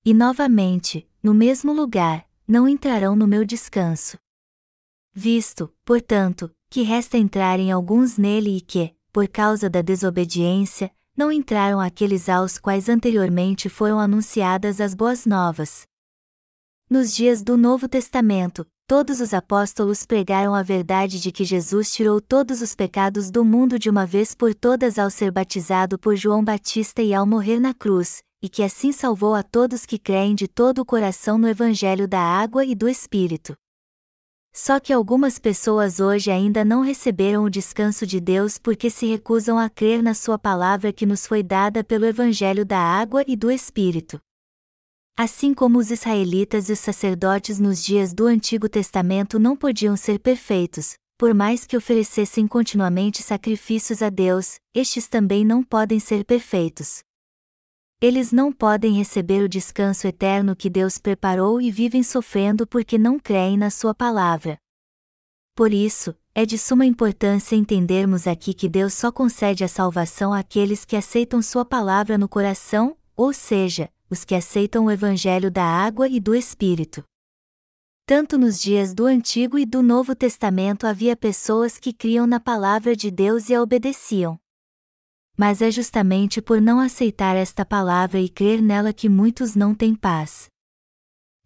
[0.04, 4.18] E novamente, no mesmo lugar, não entrarão no meu descanso.
[5.14, 11.82] Visto, portanto, que resta entrarem alguns nele e que, por causa da desobediência, não entraram
[11.82, 15.84] aqueles aos quais anteriormente foram anunciadas as boas novas.
[16.90, 22.22] Nos dias do Novo Testamento, todos os apóstolos pregaram a verdade de que Jesus tirou
[22.22, 26.42] todos os pecados do mundo de uma vez por todas ao ser batizado por João
[26.42, 30.48] Batista e ao morrer na cruz, e que assim salvou a todos que creem de
[30.48, 33.58] todo o coração no Evangelho da água e do Espírito.
[34.54, 39.58] Só que algumas pessoas hoje ainda não receberam o descanso de Deus porque se recusam
[39.58, 43.50] a crer na Sua palavra que nos foi dada pelo Evangelho da água e do
[43.50, 44.20] Espírito.
[45.18, 50.20] Assim como os israelitas e os sacerdotes nos dias do Antigo Testamento não podiam ser
[50.20, 57.04] perfeitos, por mais que oferecessem continuamente sacrifícios a Deus, estes também não podem ser perfeitos.
[58.04, 63.20] Eles não podem receber o descanso eterno que Deus preparou e vivem sofrendo porque não
[63.20, 64.58] creem na Sua palavra.
[65.56, 70.84] Por isso, é de suma importância entendermos aqui que Deus só concede a salvação àqueles
[70.84, 76.08] que aceitam Sua palavra no coração, ou seja, os que aceitam o Evangelho da água
[76.08, 77.04] e do Espírito.
[78.08, 82.96] Tanto nos dias do Antigo e do Novo Testamento havia pessoas que criam na palavra
[82.96, 84.40] de Deus e a obedeciam.
[85.38, 89.96] Mas é justamente por não aceitar esta palavra e crer nela que muitos não têm
[89.96, 90.50] paz.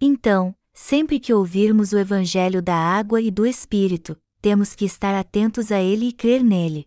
[0.01, 5.71] Então, sempre que ouvirmos o Evangelho da água e do Espírito, temos que estar atentos
[5.71, 6.85] a ele e crer nele.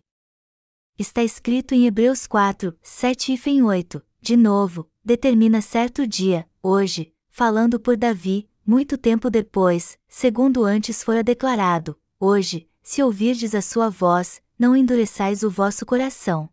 [0.97, 7.79] Está escrito em Hebreus 4, 7 e 8, de novo, determina certo dia, hoje, falando
[7.79, 14.41] por Davi, muito tempo depois, segundo antes fora declarado: Hoje, se ouvirdes a sua voz,
[14.57, 16.49] não endureçais o vosso coração.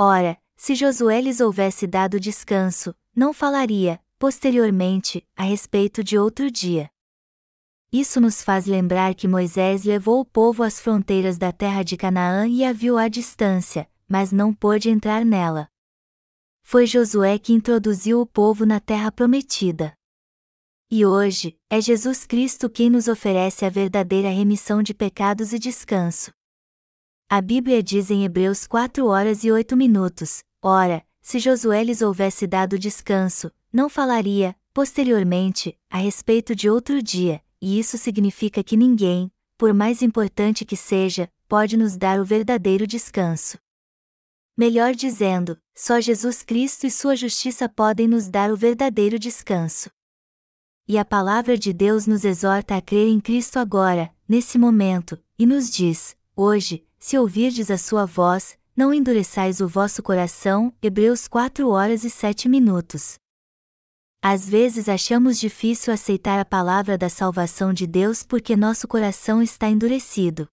[0.00, 6.90] Ora, se Josué lhes houvesse dado descanso, não falaria, posteriormente, a respeito de outro dia.
[7.92, 12.46] Isso nos faz lembrar que Moisés levou o povo às fronteiras da terra de Canaã
[12.46, 15.68] e a viu à distância, mas não pôde entrar nela
[16.70, 19.94] foi Josué que introduziu o povo na terra prometida.
[20.90, 26.30] E hoje, é Jesus Cristo quem nos oferece a verdadeira remissão de pecados e descanso.
[27.30, 32.46] A Bíblia diz em Hebreus 4 horas e 8 minutos: Ora, se Josué lhes houvesse
[32.46, 39.30] dado descanso, não falaria, posteriormente, a respeito de outro dia, e isso significa que ninguém,
[39.58, 43.58] por mais importante que seja, pode nos dar o verdadeiro descanso.
[44.56, 49.90] Melhor dizendo, só Jesus Cristo e Sua justiça podem nos dar o verdadeiro descanso.
[50.88, 55.44] E a palavra de Deus nos exorta a crer em Cristo agora, nesse momento, e
[55.44, 60.72] nos diz: Hoje, se ouvirdes a Sua voz, não endureçais o vosso coração.
[60.82, 63.18] Hebreus 4 horas e 7 minutos.
[64.22, 69.68] Às vezes achamos difícil aceitar a palavra da salvação de Deus porque nosso coração está
[69.68, 70.48] endurecido.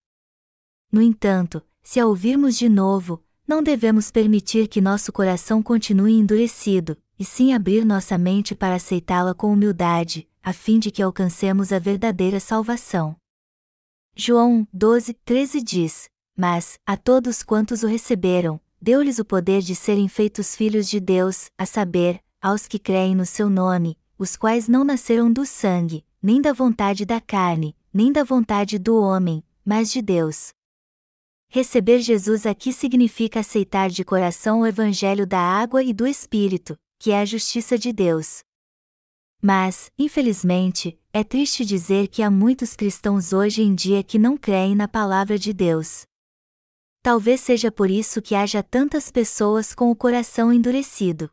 [0.91, 6.97] No entanto, se a ouvirmos de novo, não devemos permitir que nosso coração continue endurecido,
[7.17, 11.79] e sim abrir nossa mente para aceitá-la com humildade, a fim de que alcancemos a
[11.79, 13.15] verdadeira salvação.
[14.15, 20.07] João 12, 13 diz: Mas, a todos quantos o receberam, deu-lhes o poder de serem
[20.07, 24.83] feitos filhos de Deus, a saber, aos que creem no seu nome, os quais não
[24.83, 30.01] nasceram do sangue, nem da vontade da carne, nem da vontade do homem, mas de
[30.01, 30.53] Deus.
[31.47, 37.11] Receber Jesus aqui significa aceitar de coração o Evangelho da água e do Espírito, que
[37.11, 38.43] é a justiça de Deus.
[39.41, 44.75] Mas, infelizmente, é triste dizer que há muitos cristãos hoje em dia que não creem
[44.75, 46.05] na palavra de Deus.
[47.05, 51.29] Talvez seja por isso que haja tantas pessoas com o coração endurecido.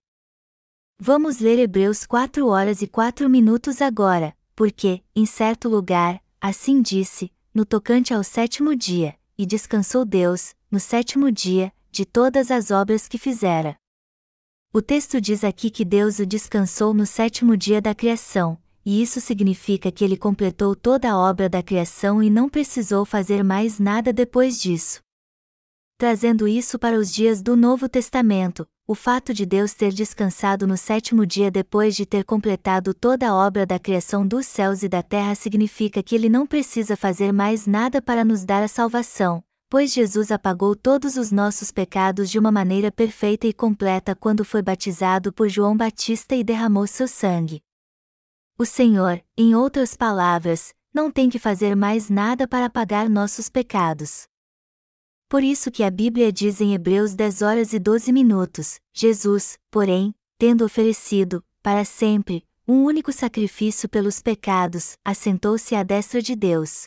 [1.01, 7.33] Vamos ler Hebreus 4 horas e 4 minutos agora, porque, em certo lugar, assim disse,
[7.55, 13.09] no tocante ao sétimo dia, e descansou Deus, no sétimo dia, de todas as obras
[13.09, 13.75] que fizera.
[14.75, 19.23] O texto diz aqui que Deus o descansou no sétimo dia da criação, e isso
[19.23, 24.13] significa que ele completou toda a obra da criação e não precisou fazer mais nada
[24.13, 25.01] depois disso.
[26.03, 30.77] Trazendo isso para os dias do Novo Testamento, o fato de Deus ter descansado no
[30.77, 35.01] sétimo dia depois de ter completado toda a obra da criação dos céus e da
[35.01, 39.93] terra significa que ele não precisa fazer mais nada para nos dar a salvação, pois
[39.93, 45.33] Jesus apagou todos os nossos pecados de uma maneira perfeita e completa quando foi batizado
[45.33, 47.63] por João Batista e derramou seu sangue.
[48.59, 54.32] O Senhor, em outras palavras, não tem que fazer mais nada para apagar nossos pecados.
[55.33, 60.15] Por isso que a Bíblia diz em Hebreus 10 horas e 12 minutos: Jesus, porém,
[60.37, 66.85] tendo oferecido, para sempre, um único sacrifício pelos pecados, assentou-se à destra de Deus.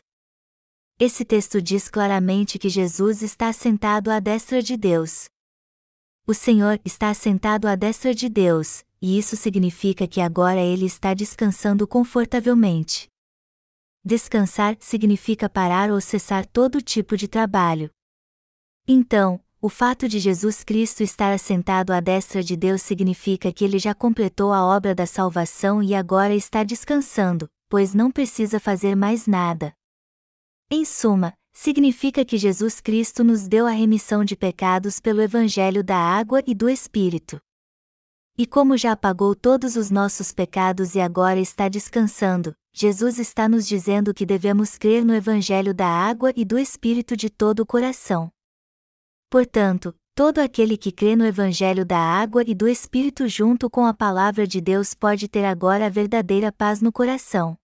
[0.99, 5.25] Esse texto diz claramente que Jesus está assentado à destra de Deus.
[6.27, 11.15] O Senhor está assentado à destra de Deus, e isso significa que agora ele está
[11.15, 13.07] descansando confortavelmente.
[14.05, 17.89] descansar significa parar ou cessar todo tipo de trabalho.
[18.87, 23.79] Então, o fato de Jesus Cristo estar assentado à destra de Deus significa que ele
[23.79, 29.25] já completou a obra da salvação e agora está descansando, pois não precisa fazer mais
[29.25, 29.73] nada.
[30.69, 35.97] Em suma, significa que Jesus Cristo nos deu a remissão de pecados pelo Evangelho da
[35.97, 37.39] Água e do Espírito.
[38.37, 43.65] E como já apagou todos os nossos pecados e agora está descansando, Jesus está nos
[43.65, 48.34] dizendo que devemos crer no Evangelho da Água e do Espírito de todo o coração.
[49.35, 53.93] Portanto, todo aquele que crê no Evangelho da água e do Espírito junto com a
[53.93, 57.57] palavra de Deus pode ter agora a verdadeira paz no coração.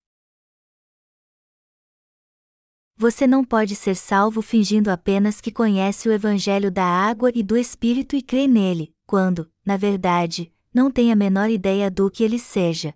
[2.98, 7.56] Você não pode ser salvo fingindo apenas que conhece o Evangelho da água e do
[7.56, 12.38] Espírito e crê nele, quando, na verdade, não tem a menor ideia do que ele
[12.38, 12.94] seja.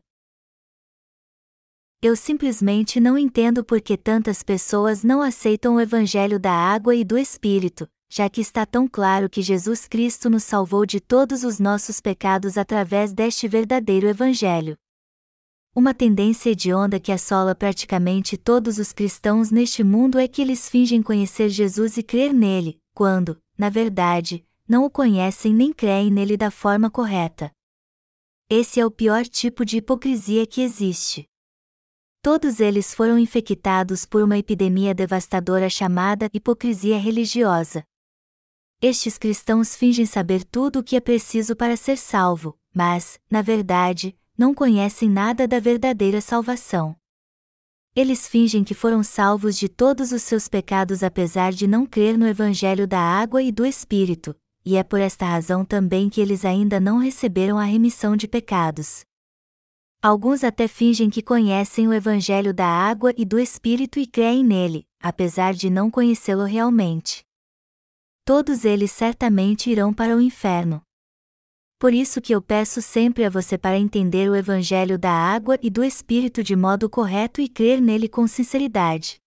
[2.02, 7.06] Eu simplesmente não entendo por que tantas pessoas não aceitam o Evangelho da água e
[7.06, 11.60] do Espírito, já que está tão claro que Jesus Cristo nos salvou de todos os
[11.60, 14.78] nossos pecados através deste verdadeiro Evangelho.
[15.76, 21.04] Uma tendência hedionda que assola praticamente todos os cristãos neste mundo é que eles fingem
[21.04, 26.50] conhecer Jesus e crer nele, quando, na verdade, não o conhecem nem creem nele da
[26.50, 27.52] forma correta.
[28.50, 31.28] Esse é o pior tipo de hipocrisia que existe.
[32.22, 37.84] Todos eles foram infectados por uma epidemia devastadora chamada hipocrisia religiosa.
[38.88, 44.16] Estes cristãos fingem saber tudo o que é preciso para ser salvo, mas, na verdade,
[44.38, 46.96] não conhecem nada da verdadeira salvação.
[47.96, 52.28] Eles fingem que foram salvos de todos os seus pecados apesar de não crer no
[52.28, 56.80] Evangelho da água e do Espírito, e é por esta razão também que eles ainda
[56.80, 59.04] não receberam a remissão de pecados.
[60.00, 64.86] Alguns até fingem que conhecem o Evangelho da água e do Espírito e creem nele,
[65.02, 67.25] apesar de não conhecê-lo realmente
[68.26, 70.82] todos eles certamente irão para o inferno.
[71.80, 75.70] Por isso que eu peço sempre a você para entender o Evangelho da água e
[75.70, 79.18] do Espírito de modo correto e crer nele com sinceridade.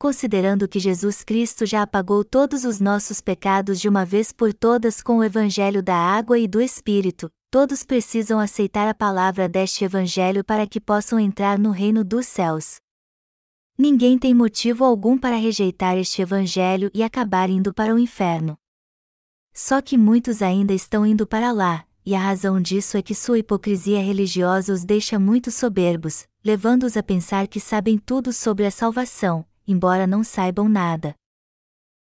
[0.00, 5.02] Considerando que Jesus Cristo já apagou todos os nossos pecados de uma vez por todas
[5.02, 10.42] com o Evangelho da água e do Espírito, todos precisam aceitar a palavra deste Evangelho
[10.42, 12.76] para que possam entrar no reino dos céus.
[13.80, 18.58] Ninguém tem motivo algum para rejeitar este Evangelho e acabar indo para o inferno.
[19.54, 23.38] Só que muitos ainda estão indo para lá, e a razão disso é que sua
[23.38, 29.44] hipocrisia religiosa os deixa muito soberbos, levando-os a pensar que sabem tudo sobre a salvação,
[29.64, 31.14] embora não saibam nada.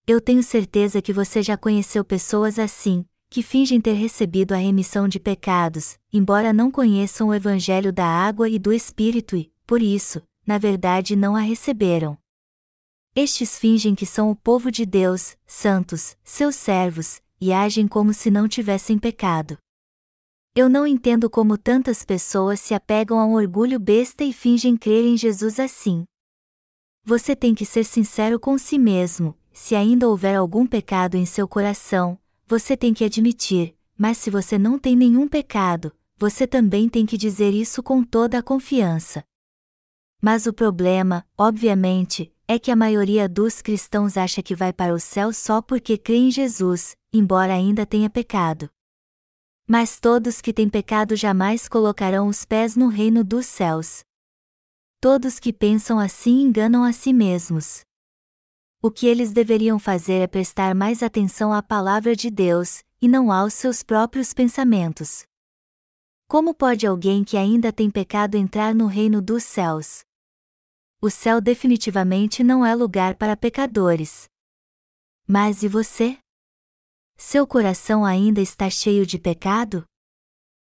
[0.08, 5.06] Eu tenho certeza que você já conheceu pessoas assim, que fingem ter recebido a remissão
[5.06, 10.22] de pecados, embora não conheçam o Evangelho da água e do Espírito e, por isso,
[10.48, 12.18] na verdade não a receberam.
[13.14, 18.32] Estes fingem que são o povo de Deus, santos, seus servos, e agem como se
[18.32, 19.58] não tivessem pecado.
[20.56, 25.06] Eu não entendo como tantas pessoas se apegam a um orgulho besta e fingem crer
[25.06, 26.06] em Jesus assim.
[27.04, 31.48] Você tem que ser sincero com si mesmo, se ainda houver algum pecado em seu
[31.48, 37.06] coração, você tem que admitir, mas se você não tem nenhum pecado, você também tem
[37.06, 39.24] que dizer isso com toda a confiança.
[40.22, 45.00] Mas o problema, obviamente, é que a maioria dos cristãos acha que vai para o
[45.00, 48.70] céu só porque crê em Jesus, embora ainda tenha pecado.
[49.68, 54.04] Mas todos que têm pecado jamais colocarão os pés no reino dos céus.
[55.02, 57.82] Todos que pensam assim enganam a si mesmos.
[58.82, 63.32] O que eles deveriam fazer é prestar mais atenção à palavra de Deus, e não
[63.32, 65.26] aos seus próprios pensamentos.
[66.28, 70.07] Como pode alguém que ainda tem pecado entrar no reino dos céus?
[71.00, 74.28] O céu definitivamente não é lugar para pecadores.
[75.28, 76.18] Mas e você?
[77.16, 79.86] Seu coração ainda está cheio de pecado?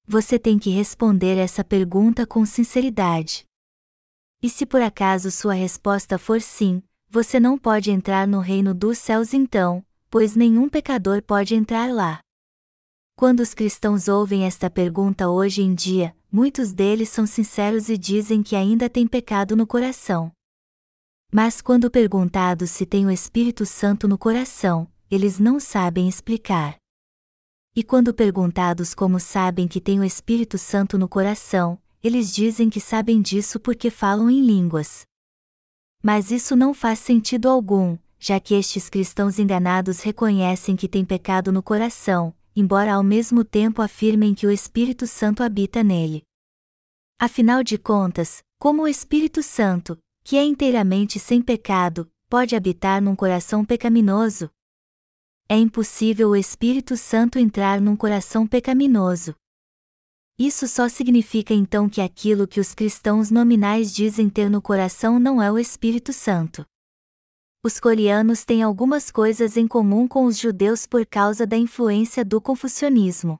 [0.06, 3.44] Você tem que responder essa pergunta com sinceridade.
[4.40, 8.98] E se por acaso sua resposta for sim, você não pode entrar no reino dos
[8.98, 12.20] céus então, pois nenhum pecador pode entrar lá.
[13.16, 18.42] Quando os cristãos ouvem esta pergunta hoje em dia, muitos deles são sinceros e dizem
[18.42, 20.32] que ainda têm pecado no coração.
[21.30, 26.76] Mas quando perguntados se têm o Espírito Santo no coração, eles não sabem explicar.
[27.76, 32.80] E quando perguntados como sabem que têm o Espírito Santo no coração, eles dizem que
[32.80, 35.02] sabem disso porque falam em línguas.
[36.02, 41.52] Mas isso não faz sentido algum, já que estes cristãos enganados reconhecem que têm pecado
[41.52, 46.22] no coração, embora ao mesmo tempo afirmem que o Espírito Santo habita nele.
[47.24, 53.14] Afinal de contas, como o Espírito Santo, que é inteiramente sem pecado, pode habitar num
[53.14, 54.50] coração pecaminoso?
[55.48, 59.36] É impossível o Espírito Santo entrar num coração pecaminoso.
[60.36, 65.40] Isso só significa então que aquilo que os cristãos nominais dizem ter no coração não
[65.40, 66.66] é o Espírito Santo.
[67.64, 72.40] Os coreanos têm algumas coisas em comum com os judeus por causa da influência do
[72.40, 73.38] confucionismo.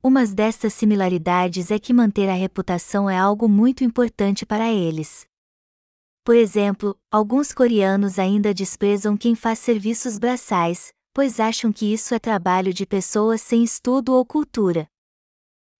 [0.00, 5.26] Uma destas similaridades é que manter a reputação é algo muito importante para eles.
[6.22, 12.18] Por exemplo, alguns coreanos ainda desprezam quem faz serviços braçais, pois acham que isso é
[12.20, 14.86] trabalho de pessoas sem estudo ou cultura.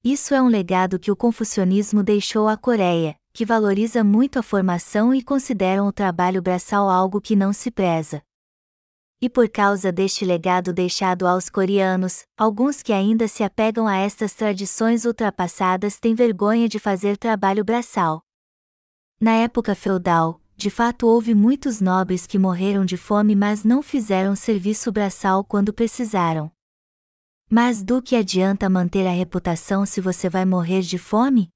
[0.02, 5.14] Isso é um legado que o confucionismo deixou à Coreia, que valoriza muito a formação
[5.14, 8.20] e consideram o trabalho braçal algo que não se preza.
[9.20, 14.32] E por causa deste legado deixado aos coreanos, alguns que ainda se apegam a estas
[14.32, 18.22] tradições ultrapassadas têm vergonha de fazer trabalho braçal.
[19.20, 24.36] Na época feudal, de fato houve muitos nobres que morreram de fome mas não fizeram
[24.36, 26.52] serviço braçal quando precisaram.
[27.50, 31.48] Mas do que adianta manter a reputação se você vai morrer de fome?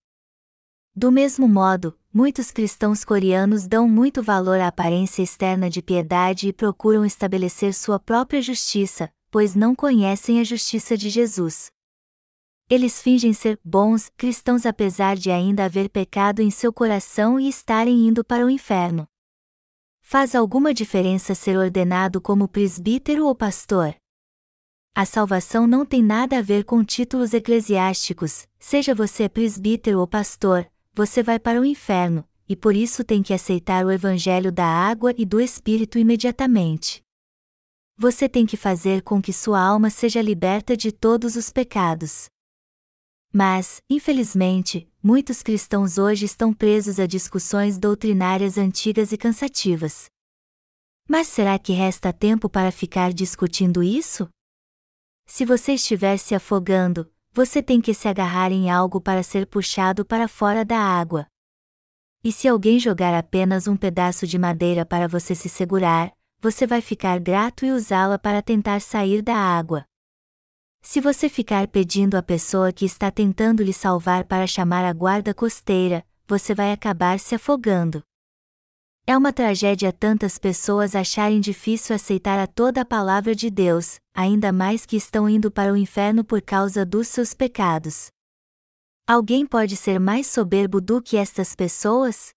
[0.96, 6.52] Do mesmo modo, muitos cristãos coreanos dão muito valor à aparência externa de piedade e
[6.52, 11.70] procuram estabelecer sua própria justiça, pois não conhecem a justiça de Jesus.
[12.68, 18.06] Eles fingem ser bons cristãos apesar de ainda haver pecado em seu coração e estarem
[18.06, 19.06] indo para o inferno.
[20.00, 23.94] Faz alguma diferença ser ordenado como presbítero ou pastor?
[24.94, 30.70] A salvação não tem nada a ver com títulos eclesiásticos, seja você presbítero ou pastor,
[30.94, 35.14] você vai para o inferno, e por isso tem que aceitar o Evangelho da água
[35.16, 37.02] e do Espírito imediatamente.
[37.96, 42.26] Você tem que fazer com que sua alma seja liberta de todos os pecados.
[43.32, 50.06] Mas, infelizmente, muitos cristãos hoje estão presos a discussões doutrinárias antigas e cansativas.
[51.08, 54.28] Mas será que resta tempo para ficar discutindo isso?
[55.26, 60.04] Se você estiver se afogando, você tem que se agarrar em algo para ser puxado
[60.04, 61.26] para fora da água.
[62.22, 66.82] E se alguém jogar apenas um pedaço de madeira para você se segurar, você vai
[66.82, 69.84] ficar grato e usá-la para tentar sair da água.
[70.82, 75.32] Se você ficar pedindo à pessoa que está tentando lhe salvar para chamar a guarda
[75.32, 78.02] costeira, você vai acabar se afogando.
[79.04, 84.52] É uma tragédia tantas pessoas acharem difícil aceitar a toda a palavra de Deus, ainda
[84.52, 88.12] mais que estão indo para o inferno por causa dos seus pecados.
[89.04, 92.32] Alguém pode ser mais soberbo do que estas pessoas?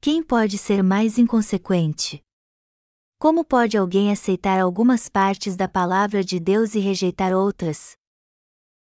[0.00, 2.22] Quem pode ser mais inconsequente?
[3.18, 7.96] Como pode alguém aceitar algumas partes da palavra de Deus e rejeitar outras?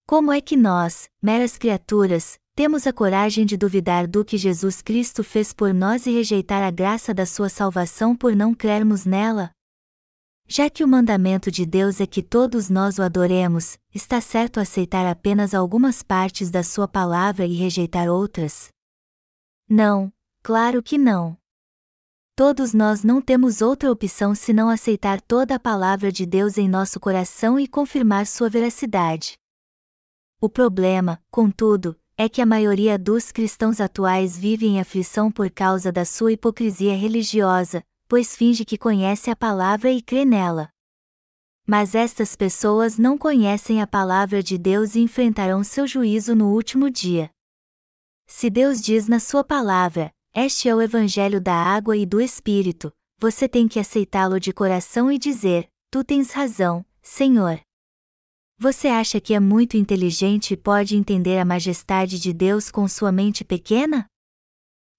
[0.07, 5.23] Como é que nós, meras criaturas, temos a coragem de duvidar do que Jesus Cristo
[5.23, 9.53] fez por nós e rejeitar a graça da sua salvação por não crermos nela?
[10.45, 15.07] Já que o mandamento de Deus é que todos nós o adoremos, está certo aceitar
[15.07, 18.71] apenas algumas partes da sua palavra e rejeitar outras?
[19.71, 21.39] Não, claro que não.
[22.35, 26.99] Todos nós não temos outra opção senão aceitar toda a palavra de Deus em nosso
[26.99, 29.39] coração e confirmar sua veracidade.
[30.41, 35.93] O problema, contudo, é que a maioria dos cristãos atuais vive em aflição por causa
[35.93, 40.69] da sua hipocrisia religiosa, pois finge que conhece a palavra e crê nela.
[41.64, 46.91] Mas estas pessoas não conhecem a palavra de Deus e enfrentarão seu juízo no último
[46.91, 47.31] dia.
[48.27, 52.93] Se Deus diz na sua palavra: Este é o evangelho da água e do espírito,
[53.16, 57.61] você tem que aceitá-lo de coração e dizer: Tu tens razão, Senhor.
[58.61, 63.13] Você acha que é muito inteligente e pode entender a majestade de Deus com sua
[63.13, 64.05] mente pequena?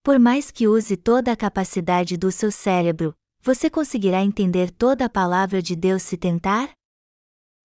[0.02, 5.10] Por mais que use toda a capacidade do seu cérebro, você conseguirá entender toda a
[5.10, 6.72] palavra de Deus se tentar?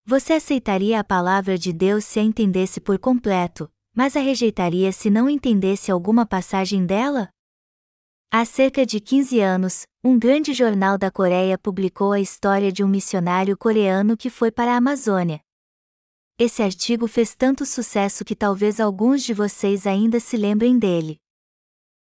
[0.04, 5.08] Você aceitaria a palavra de Deus se a entendesse por completo, mas a rejeitaria se
[5.08, 7.28] não entendesse alguma passagem dela?
[8.32, 12.88] Há cerca de 15 anos, um grande jornal da Coreia publicou a história de um
[12.88, 15.40] missionário coreano que foi para a Amazônia,
[16.36, 21.20] esse artigo fez tanto sucesso que talvez alguns de vocês ainda se lembrem dele.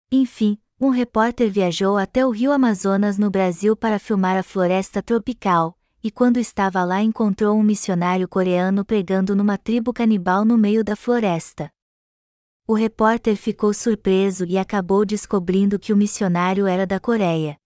[0.09, 5.77] Enfim, um repórter viajou até o rio Amazonas no Brasil para filmar a floresta tropical,
[6.01, 10.95] e quando estava lá encontrou um missionário coreano pregando numa tribo canibal no meio da
[10.95, 11.69] floresta.
[12.65, 17.57] O repórter ficou surpreso e acabou descobrindo que o missionário era da Coreia.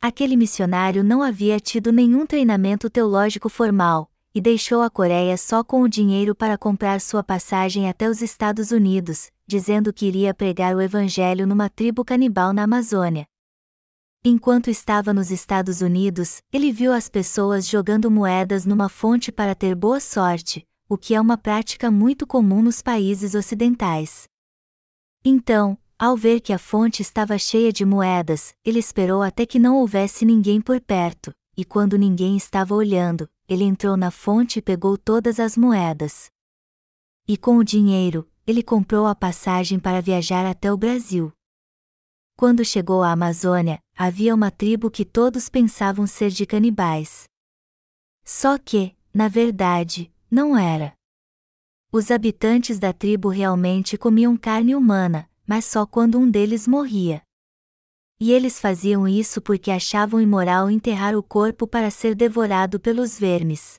[0.00, 5.82] Aquele missionário não havia tido nenhum treinamento teológico formal, e deixou a Coreia só com
[5.82, 10.80] o dinheiro para comprar sua passagem até os Estados Unidos, dizendo que iria pregar o
[10.80, 13.26] evangelho numa tribo canibal na Amazônia.
[14.24, 19.74] Enquanto estava nos Estados Unidos, ele viu as pessoas jogando moedas numa fonte para ter
[19.74, 24.24] boa sorte, o que é uma prática muito comum nos países ocidentais.
[25.24, 29.76] Então, ao ver que a fonte estava cheia de moedas, ele esperou até que não
[29.76, 34.96] houvesse ninguém por perto, e quando ninguém estava olhando, ele entrou na fonte e pegou
[34.96, 36.30] todas as moedas.
[37.26, 41.32] E com o dinheiro, ele comprou a passagem para viajar até o Brasil.
[42.36, 47.24] Quando chegou à Amazônia, havia uma tribo que todos pensavam ser de canibais.
[48.24, 50.92] Só que, na verdade, não era.
[51.92, 57.22] Os habitantes da tribo realmente comiam carne humana, mas só quando um deles morria.
[58.20, 63.78] E eles faziam isso porque achavam imoral enterrar o corpo para ser devorado pelos vermes.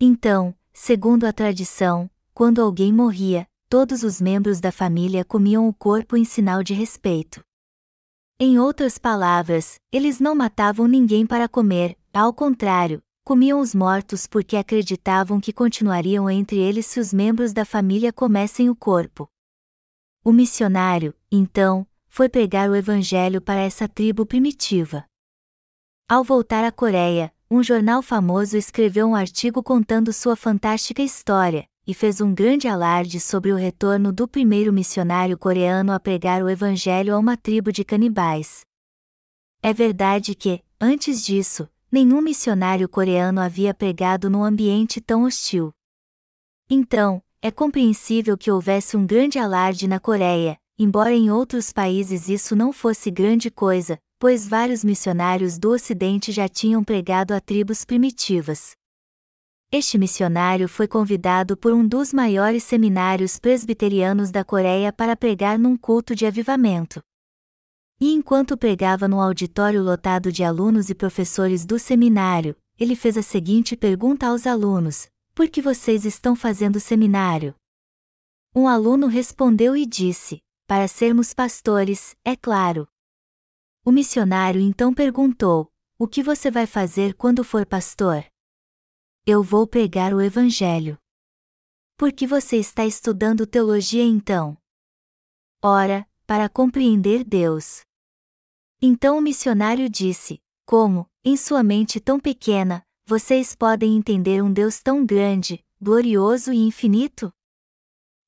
[0.00, 6.16] Então, segundo a tradição, quando alguém morria, todos os membros da família comiam o corpo
[6.16, 7.42] em sinal de respeito.
[8.40, 14.56] Em outras palavras, eles não matavam ninguém para comer, ao contrário, comiam os mortos porque
[14.56, 19.28] acreditavam que continuariam entre eles se os membros da família comessem o corpo.
[20.24, 25.04] O missionário, então, foi pregar o evangelho para essa tribo primitiva.
[26.08, 31.94] Ao voltar à Coreia, um jornal famoso escreveu um artigo contando sua fantástica história, e
[31.94, 37.14] fez um grande alarde sobre o retorno do primeiro missionário coreano a pregar o evangelho
[37.14, 38.60] a uma tribo de canibais.
[39.62, 45.72] É verdade que, antes disso, nenhum missionário coreano havia pregado num ambiente tão hostil.
[46.68, 52.54] Então, é compreensível que houvesse um grande alarde na Coreia, embora em outros países isso
[52.54, 58.72] não fosse grande coisa, pois vários missionários do Ocidente já tinham pregado a tribos primitivas.
[59.70, 65.76] Este missionário foi convidado por um dos maiores seminários presbiterianos da Coreia para pregar num
[65.76, 67.00] culto de avivamento.
[68.00, 73.22] E enquanto pregava no auditório lotado de alunos e professores do seminário, ele fez a
[73.22, 77.54] seguinte pergunta aos alunos: Por que vocês estão fazendo seminário?
[78.54, 82.86] Um aluno respondeu e disse: Para sermos pastores, é claro.
[83.86, 88.22] O missionário então perguntou: O que você vai fazer quando for pastor?
[89.24, 90.98] Eu vou pregar o Evangelho.
[91.96, 94.58] Por que você está estudando teologia então?
[95.64, 97.80] Ora, para compreender Deus.
[98.82, 104.82] Então o missionário disse: Como, em sua mente tão pequena, vocês podem entender um Deus
[104.82, 107.32] tão grande, glorioso e infinito?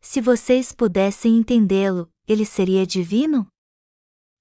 [0.01, 3.47] Se vocês pudessem entendê-lo, ele seria divino?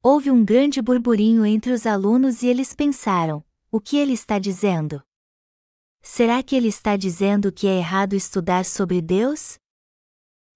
[0.02, 5.02] Houve um grande burburinho entre os alunos e eles pensaram: o que ele está dizendo?
[6.02, 9.58] Será que ele está dizendo que é errado estudar sobre Deus?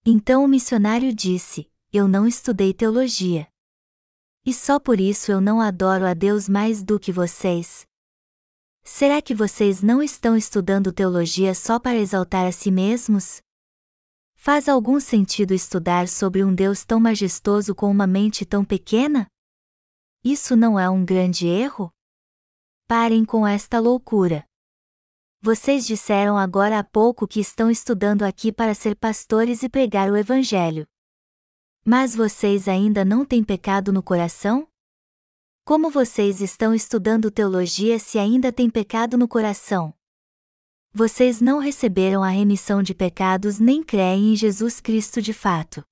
[0.05, 3.47] Então o missionário disse: Eu não estudei teologia.
[4.45, 7.85] E só por isso eu não adoro a Deus mais do que vocês.
[8.83, 13.41] Será que vocês não estão estudando teologia só para exaltar a si mesmos?
[14.45, 19.25] Faz algum sentido estudar sobre um Deus tão majestoso com uma mente tão pequena?
[20.21, 21.89] Isso não é um grande erro?
[22.85, 24.45] Parem com esta loucura.
[25.41, 30.17] Vocês disseram agora há pouco que estão estudando aqui para ser pastores e pregar o
[30.17, 30.85] Evangelho.
[31.85, 34.67] Mas vocês ainda não têm pecado no coração?
[35.63, 39.93] Como vocês estão estudando teologia se ainda têm pecado no coração?
[40.95, 45.83] Vocês não receberam a remissão de pecados nem creem em Jesus Cristo de fato.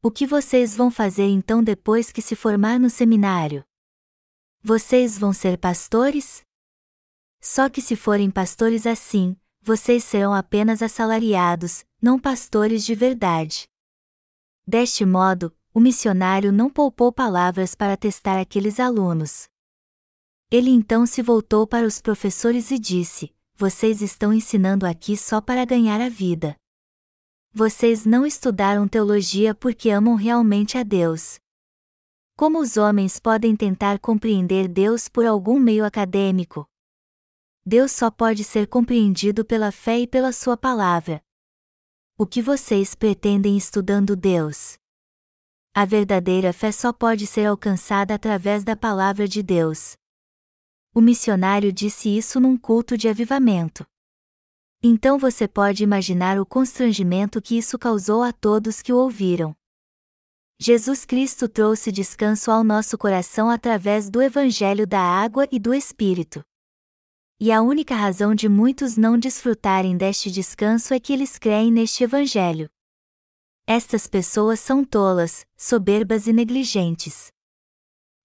[0.00, 3.64] O que vocês vão fazer então depois que se formar no seminário?
[4.62, 6.42] Vocês vão ser pastores?
[7.40, 13.66] Só que se forem pastores assim, vocês serão apenas assalariados, não pastores de verdade.
[14.64, 19.48] Deste modo, o missionário não poupou palavras para testar aqueles alunos.
[20.52, 25.64] Ele então se voltou para os professores e disse: Vocês estão ensinando aqui só para
[25.64, 26.56] ganhar a vida.
[27.52, 31.38] Vocês não estudaram teologia porque amam realmente a Deus.
[32.36, 36.66] Como os homens podem tentar compreender Deus por algum meio acadêmico?
[37.64, 41.22] Deus só pode ser compreendido pela fé e pela Sua palavra,
[42.16, 44.78] o que vocês pretendem estudando Deus?
[45.74, 49.96] A verdadeira fé só pode ser alcançada através da palavra de Deus.
[50.94, 53.84] O missionário disse isso num culto de avivamento.
[54.80, 59.56] Então você pode imaginar o constrangimento que isso causou a todos que o ouviram.
[60.56, 66.44] Jesus Cristo trouxe descanso ao nosso coração através do Evangelho da água e do Espírito.
[67.40, 72.04] E a única razão de muitos não desfrutarem deste descanso é que eles creem neste
[72.04, 72.70] Evangelho.
[73.66, 77.33] Estas pessoas são tolas, soberbas e negligentes.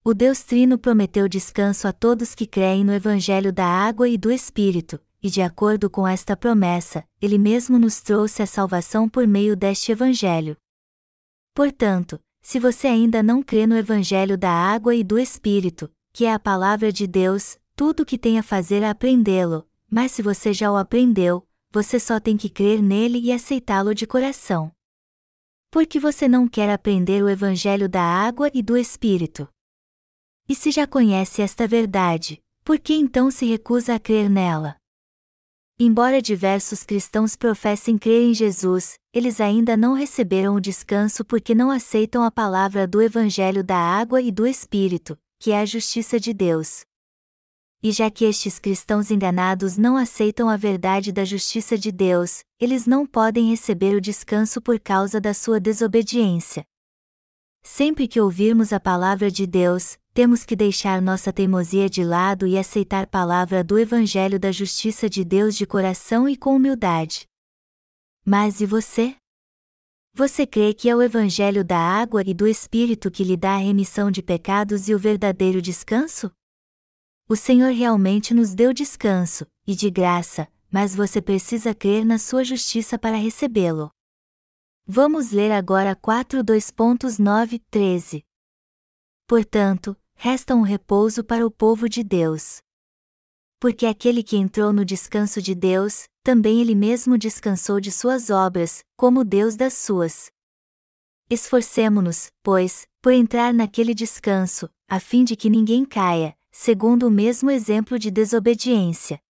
[0.01, 4.31] O Deus Trino prometeu descanso a todos que creem no Evangelho da Água e do
[4.31, 9.57] Espírito, e de acordo com esta promessa, Ele mesmo nos trouxe a salvação por meio
[9.57, 10.55] deste Evangelho.
[11.53, 16.33] Portanto, se você ainda não crê no Evangelho da Água e do Espírito, que é
[16.33, 20.53] a palavra de Deus, tudo o que tem a fazer é aprendê-lo, mas se você
[20.53, 24.71] já o aprendeu, você só tem que crer nele e aceitá-lo de coração.
[25.69, 29.47] Por que você não quer aprender o Evangelho da Água e do Espírito?
[30.49, 34.75] E se já conhece esta verdade, por que então se recusa a crer nela?
[35.79, 41.69] Embora diversos cristãos professem crer em Jesus, eles ainda não receberam o descanso porque não
[41.69, 46.33] aceitam a palavra do Evangelho da água e do Espírito, que é a justiça de
[46.33, 46.81] Deus.
[47.83, 52.87] E já que estes cristãos enganados não aceitam a verdade da justiça de Deus, eles
[52.87, 56.65] não podem receber o descanso por causa da sua desobediência.
[57.61, 62.57] Sempre que ouvirmos a palavra de Deus, temos que deixar nossa teimosia de lado e
[62.57, 67.27] aceitar a palavra do Evangelho da Justiça de Deus de coração e com humildade.
[68.25, 69.15] Mas e você?
[70.13, 73.57] Você crê que é o Evangelho da água e do Espírito que lhe dá a
[73.57, 76.31] remissão de pecados e o verdadeiro descanso?
[77.27, 82.43] O Senhor realmente nos deu descanso, e de graça, mas você precisa crer na sua
[82.43, 83.91] justiça para recebê-lo.
[84.91, 88.23] Vamos ler agora 4.2.9.13.
[89.27, 92.57] Portanto, resta um repouso para o povo de Deus.
[93.59, 98.83] Porque aquele que entrou no descanso de Deus, também ele mesmo descansou de suas obras,
[98.97, 100.31] como Deus das suas.
[101.29, 107.51] Esforcemo-nos, pois, por entrar naquele descanso, a fim de que ninguém caia, segundo o mesmo
[107.51, 109.21] exemplo de desobediência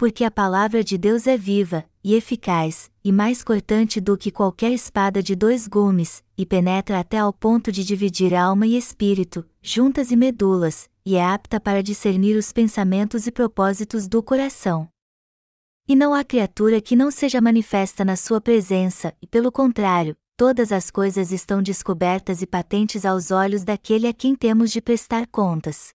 [0.00, 4.72] porque a palavra de Deus é viva, e eficaz, e mais cortante do que qualquer
[4.72, 10.10] espada de dois gumes, e penetra até ao ponto de dividir alma e espírito, juntas
[10.10, 14.88] e medulas, e é apta para discernir os pensamentos e propósitos do coração.
[15.86, 20.72] E não há criatura que não seja manifesta na sua presença, e pelo contrário, todas
[20.72, 25.90] as coisas estão descobertas e patentes aos olhos daquele a quem temos de prestar contas.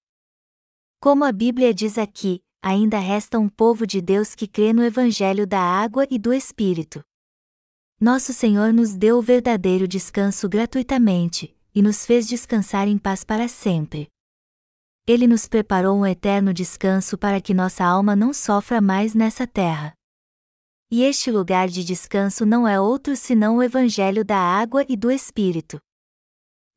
[0.99, 5.45] Como a Bíblia diz aqui, ainda resta um povo de Deus que crê no Evangelho
[5.45, 7.03] da água e do Espírito.
[8.01, 13.47] Nosso Senhor nos deu o verdadeiro descanso gratuitamente, e nos fez descansar em paz para
[13.47, 14.07] sempre.
[15.05, 19.93] Ele nos preparou um eterno descanso para que nossa alma não sofra mais nessa terra.
[20.89, 25.11] E este lugar de descanso não é outro senão o Evangelho da água e do
[25.11, 25.79] Espírito.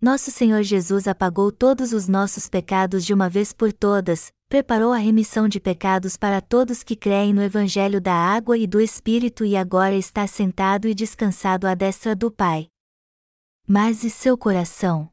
[0.02, 4.96] Nosso Senhor Jesus apagou todos os nossos pecados de uma vez por todas, preparou a
[4.96, 9.54] remissão de pecados para todos que creem no Evangelho da água e do Espírito e
[9.54, 12.68] agora está sentado e descansado à destra do Pai.
[13.66, 15.10] Mas e seu coração?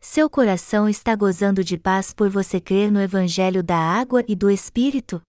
[0.00, 4.50] Seu coração está gozando de paz por você crer no Evangelho da água e do
[4.50, 5.20] Espírito?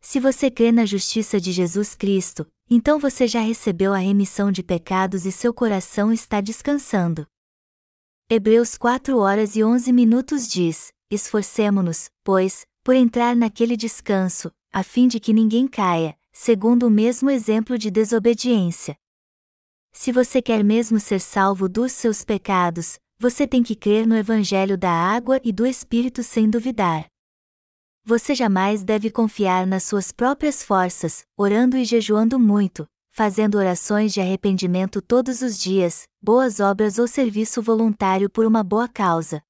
[0.00, 4.62] Se você crê na justiça de Jesus Cristo, então você já recebeu a remissão de
[4.62, 7.26] pecados e seu coração está descansando.
[8.30, 15.06] Hebreus 4 horas e 11 minutos diz: esforcemo-nos, pois, por entrar naquele descanso, a fim
[15.06, 18.96] de que ninguém caia, segundo o mesmo exemplo de desobediência.
[19.92, 24.76] Se você quer mesmo ser salvo dos seus pecados, você tem que crer no Evangelho
[24.76, 27.06] da água e do Espírito sem duvidar.
[28.04, 34.20] Você jamais deve confiar nas suas próprias forças, orando e jejuando muito, fazendo orações de
[34.20, 39.40] arrependimento todos os dias, boas obras ou serviço voluntário por uma boa causa,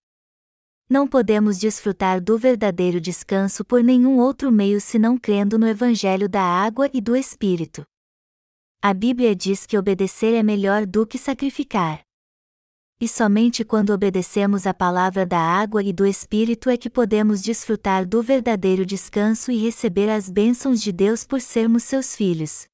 [0.92, 6.42] não podemos desfrutar do verdadeiro descanso por nenhum outro meio senão crendo no Evangelho da
[6.42, 7.82] água e do Espírito.
[8.82, 12.02] A Bíblia diz que obedecer é melhor do que sacrificar.
[13.00, 18.06] E somente quando obedecemos a palavra da água e do Espírito é que podemos desfrutar
[18.06, 22.66] do verdadeiro descanso e receber as bênçãos de Deus por sermos seus filhos.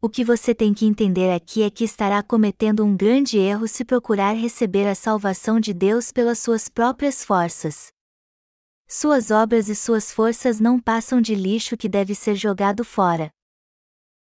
[0.00, 3.84] O que você tem que entender aqui é que estará cometendo um grande erro se
[3.84, 7.88] procurar receber a salvação de Deus pelas suas próprias forças.
[8.86, 13.28] Suas obras e suas forças não passam de lixo que deve ser jogado fora.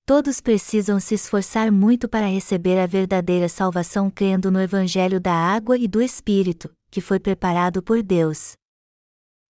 [0.05, 5.77] Todos precisam se esforçar muito para receber a verdadeira salvação crendo no Evangelho da água
[5.77, 8.57] e do Espírito, que foi preparado por Deus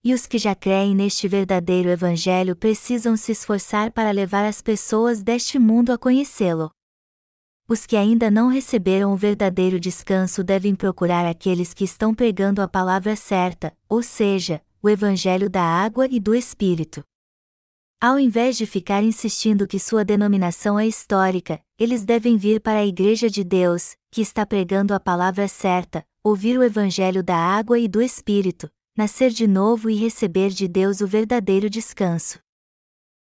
[0.04, 5.22] e os que já creem neste verdadeiro Evangelho precisam se esforçar para levar as pessoas
[5.22, 6.72] deste mundo a conhecê-lo.
[7.68, 12.68] Os que ainda não receberam o verdadeiro descanso devem procurar aqueles que estão pregando a
[12.68, 17.04] palavra certa, ou seja, o Evangelho da água e do Espírito.
[18.02, 22.86] Ao invés de ficar insistindo que sua denominação é histórica, eles devem vir para a
[22.86, 27.88] Igreja de Deus, que está pregando a palavra certa, ouvir o Evangelho da água e
[27.88, 32.40] do Espírito, nascer de novo e receber de Deus o verdadeiro descanso.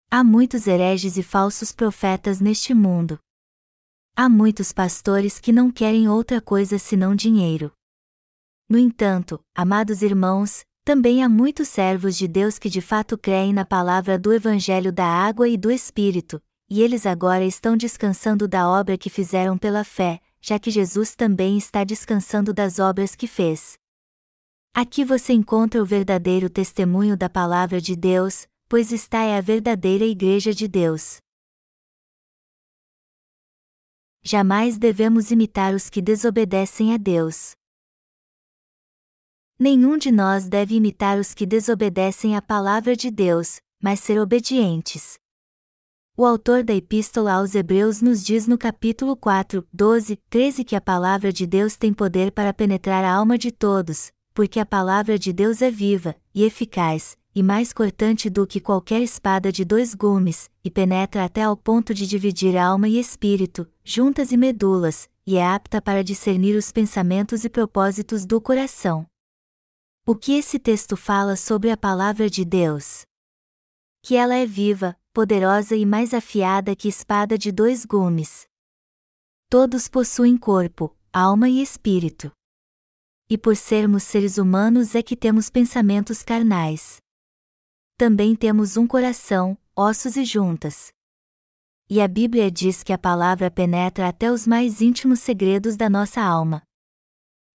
[0.09, 3.19] Há muitos hereges e falsos profetas neste mundo.
[4.15, 7.71] Há muitos pastores que não querem outra coisa senão dinheiro.
[8.69, 13.65] No entanto, amados irmãos, também há muitos servos de Deus que de fato creem na
[13.65, 18.97] palavra do Evangelho da água e do Espírito, e eles agora estão descansando da obra
[18.97, 23.77] que fizeram pela fé, já que Jesus também está descansando das obras que fez.
[24.73, 30.05] Aqui você encontra o verdadeiro testemunho da palavra de Deus, pois está é a verdadeira
[30.05, 31.17] Igreja de Deus.
[34.21, 37.51] Jamais devemos imitar os que desobedecem a Deus.
[39.57, 45.17] Nenhum de nós deve imitar os que desobedecem à palavra de Deus, mas ser obedientes.
[46.15, 50.81] O autor da Epístola aos Hebreus nos diz no capítulo 4, 12, 13 que a
[50.81, 55.33] palavra de Deus tem poder para penetrar a alma de todos, porque a palavra de
[55.33, 60.49] Deus é viva, e eficaz, e mais cortante do que qualquer espada de dois gumes,
[60.63, 65.45] e penetra até ao ponto de dividir alma e espírito, juntas e medulas, e é
[65.45, 69.05] apta para discernir os pensamentos e propósitos do coração.
[70.05, 73.01] O que esse texto fala sobre a palavra de Deus?
[74.01, 78.47] Que ela é viva, poderosa e mais afiada que espada de dois gumes.
[79.49, 82.31] Todos possuem corpo, alma e espírito.
[83.31, 86.97] E por sermos seres humanos é que temos pensamentos carnais.
[87.95, 90.91] Também temos um coração, ossos e juntas.
[91.87, 96.19] E a Bíblia diz que a palavra penetra até os mais íntimos segredos da nossa
[96.19, 96.63] alma.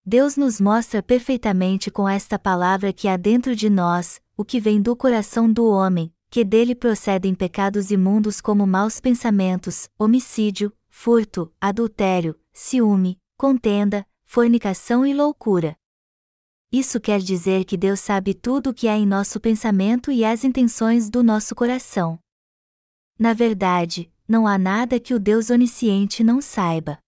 [0.06, 4.80] Deus nos mostra perfeitamente com esta palavra que há dentro de nós, o que vem
[4.80, 12.38] do coração do homem, que dele procedem pecados imundos como maus pensamentos, homicídio, furto, adultério,
[12.52, 15.76] ciúme, contenda, fornicação e loucura.
[16.72, 20.42] Isso quer dizer que Deus sabe tudo o que há em nosso pensamento e as
[20.42, 22.18] intenções do nosso coração.
[23.16, 26.98] Na verdade, não há nada que o Deus onisciente não saiba.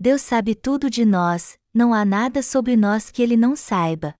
[0.00, 4.14] Deus sabe tudo de nós, não há nada sobre nós que ele não saiba.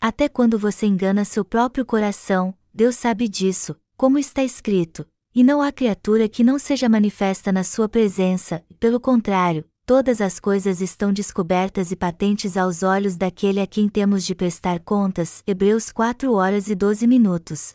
[0.00, 5.62] Até quando você engana seu próprio coração, Deus sabe disso, como está escrito, e não
[5.62, 11.12] há criatura que não seja manifesta na sua presença, pelo contrário, todas as coisas estão
[11.12, 15.42] descobertas e patentes aos olhos daquele a quem temos de prestar contas.
[15.46, 17.74] Hebreus 4 horas e 12 minutos.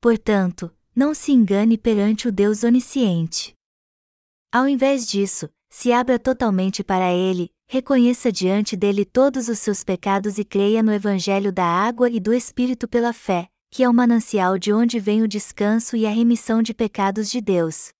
[0.00, 3.54] Portanto, não se engane perante o Deus onisciente.
[4.52, 10.38] Ao invés disso, se abra totalmente para Ele, reconheça diante dele todos os seus pecados
[10.38, 14.58] e creia no Evangelho da água e do Espírito pela fé, que é o manancial
[14.58, 17.90] de onde vem o descanso e a remissão de pecados de Deus.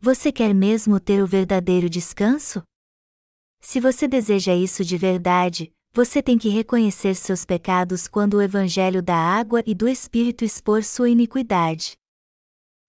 [0.00, 2.62] Você quer mesmo ter o verdadeiro descanso?
[3.60, 9.02] Se você deseja isso de verdade, você tem que reconhecer seus pecados quando o Evangelho
[9.02, 11.96] da água e do Espírito expor sua iniquidade.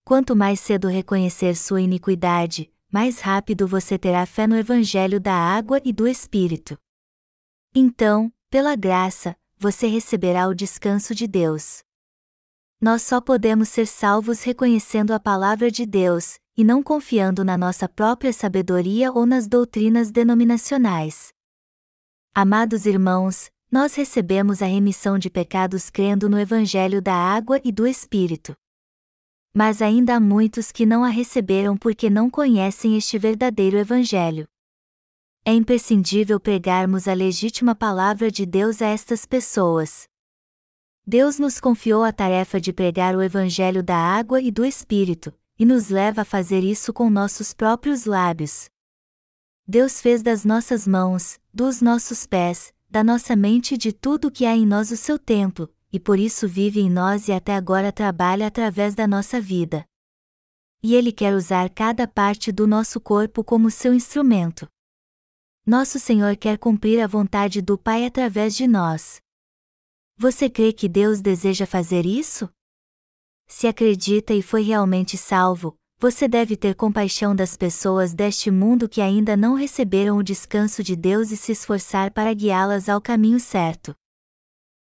[0.03, 5.81] Quanto mais cedo reconhecer sua iniquidade, mais rápido você terá fé no Evangelho da água
[5.85, 6.77] e do Espírito.
[7.73, 11.79] Então, pela graça, você receberá o descanso de Deus.
[12.79, 17.87] Nós só podemos ser salvos reconhecendo a palavra de Deus, e não confiando na nossa
[17.87, 21.29] própria sabedoria ou nas doutrinas denominacionais.
[22.33, 27.85] Amados irmãos, nós recebemos a remissão de pecados crendo no Evangelho da água e do
[27.85, 28.55] Espírito
[29.57, 34.47] mas ainda há muitos que não a receberam porque não conhecem este verdadeiro Evangelho.
[35.43, 40.07] É imprescindível pregarmos a legítima palavra de Deus a estas pessoas.
[41.07, 45.65] Deus nos confiou a tarefa de pregar o Evangelho da água e do Espírito, e
[45.65, 48.69] nos leva a fazer isso com nossos próprios lábios.
[49.67, 54.45] Deus fez das nossas mãos, dos nossos pés, da nossa mente e de tudo que
[54.45, 57.91] há em nós o seu templo, e por isso vive em nós e até agora
[57.91, 59.85] trabalha através da nossa vida.
[60.81, 64.67] E Ele quer usar cada parte do nosso corpo como seu instrumento.
[65.65, 69.19] Nosso Senhor quer cumprir a vontade do Pai através de nós.
[70.15, 72.49] Você crê que Deus deseja fazer isso?
[73.47, 79.01] Se acredita e foi realmente salvo, você deve ter compaixão das pessoas deste mundo que
[79.01, 83.95] ainda não receberam o descanso de Deus e se esforçar para guiá-las ao caminho certo.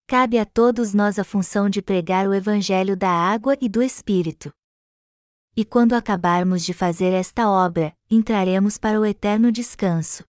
[0.07, 4.51] Cabe a todos nós a função de pregar o Evangelho da água e do Espírito.
[5.55, 10.23] E quando acabarmos de fazer esta obra, entraremos para o eterno descanso.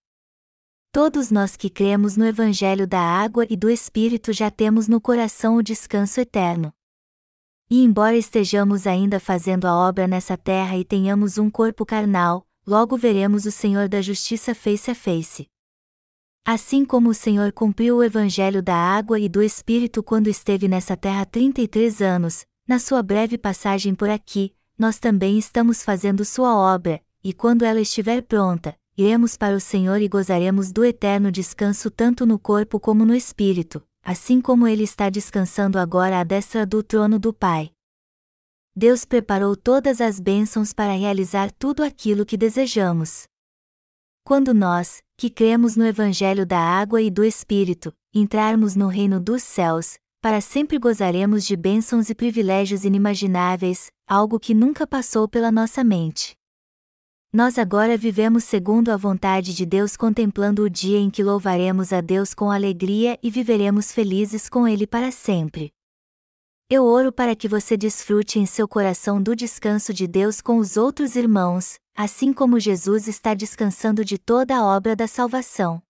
[0.92, 5.56] Todos nós que cremos no Evangelho da água e do Espírito já temos no coração
[5.56, 6.72] o descanso eterno.
[7.70, 12.96] E embora estejamos ainda fazendo a obra nessa terra e tenhamos um corpo carnal, logo
[12.96, 15.46] veremos o Senhor da Justiça face a face.
[16.46, 20.94] Assim como o Senhor cumpriu o Evangelho da água e do Espírito quando esteve nessa
[20.94, 27.00] terra 33 anos, na sua breve passagem por aqui, nós também estamos fazendo sua obra,
[27.22, 32.26] e quando ela estiver pronta, iremos para o Senhor e gozaremos do eterno descanso tanto
[32.26, 37.18] no corpo como no espírito, assim como ele está descansando agora à destra do trono
[37.18, 37.70] do Pai.
[38.76, 43.24] Deus preparou todas as bênçãos para realizar tudo aquilo que desejamos.
[44.24, 49.42] Quando nós, que cremos no Evangelho da água e do Espírito, entrarmos no reino dos
[49.42, 55.84] céus, para sempre gozaremos de bênçãos e privilégios inimagináveis, algo que nunca passou pela nossa
[55.84, 56.34] mente.
[57.34, 62.00] Nós agora vivemos segundo a vontade de Deus, contemplando o dia em que louvaremos a
[62.00, 65.72] Deus com alegria e viveremos felizes com Ele para sempre.
[66.70, 70.76] Eu oro para que você desfrute em seu coração do descanso de Deus com os
[70.76, 75.82] outros irmãos, assim como Jesus está descansando de toda a obra da salvação.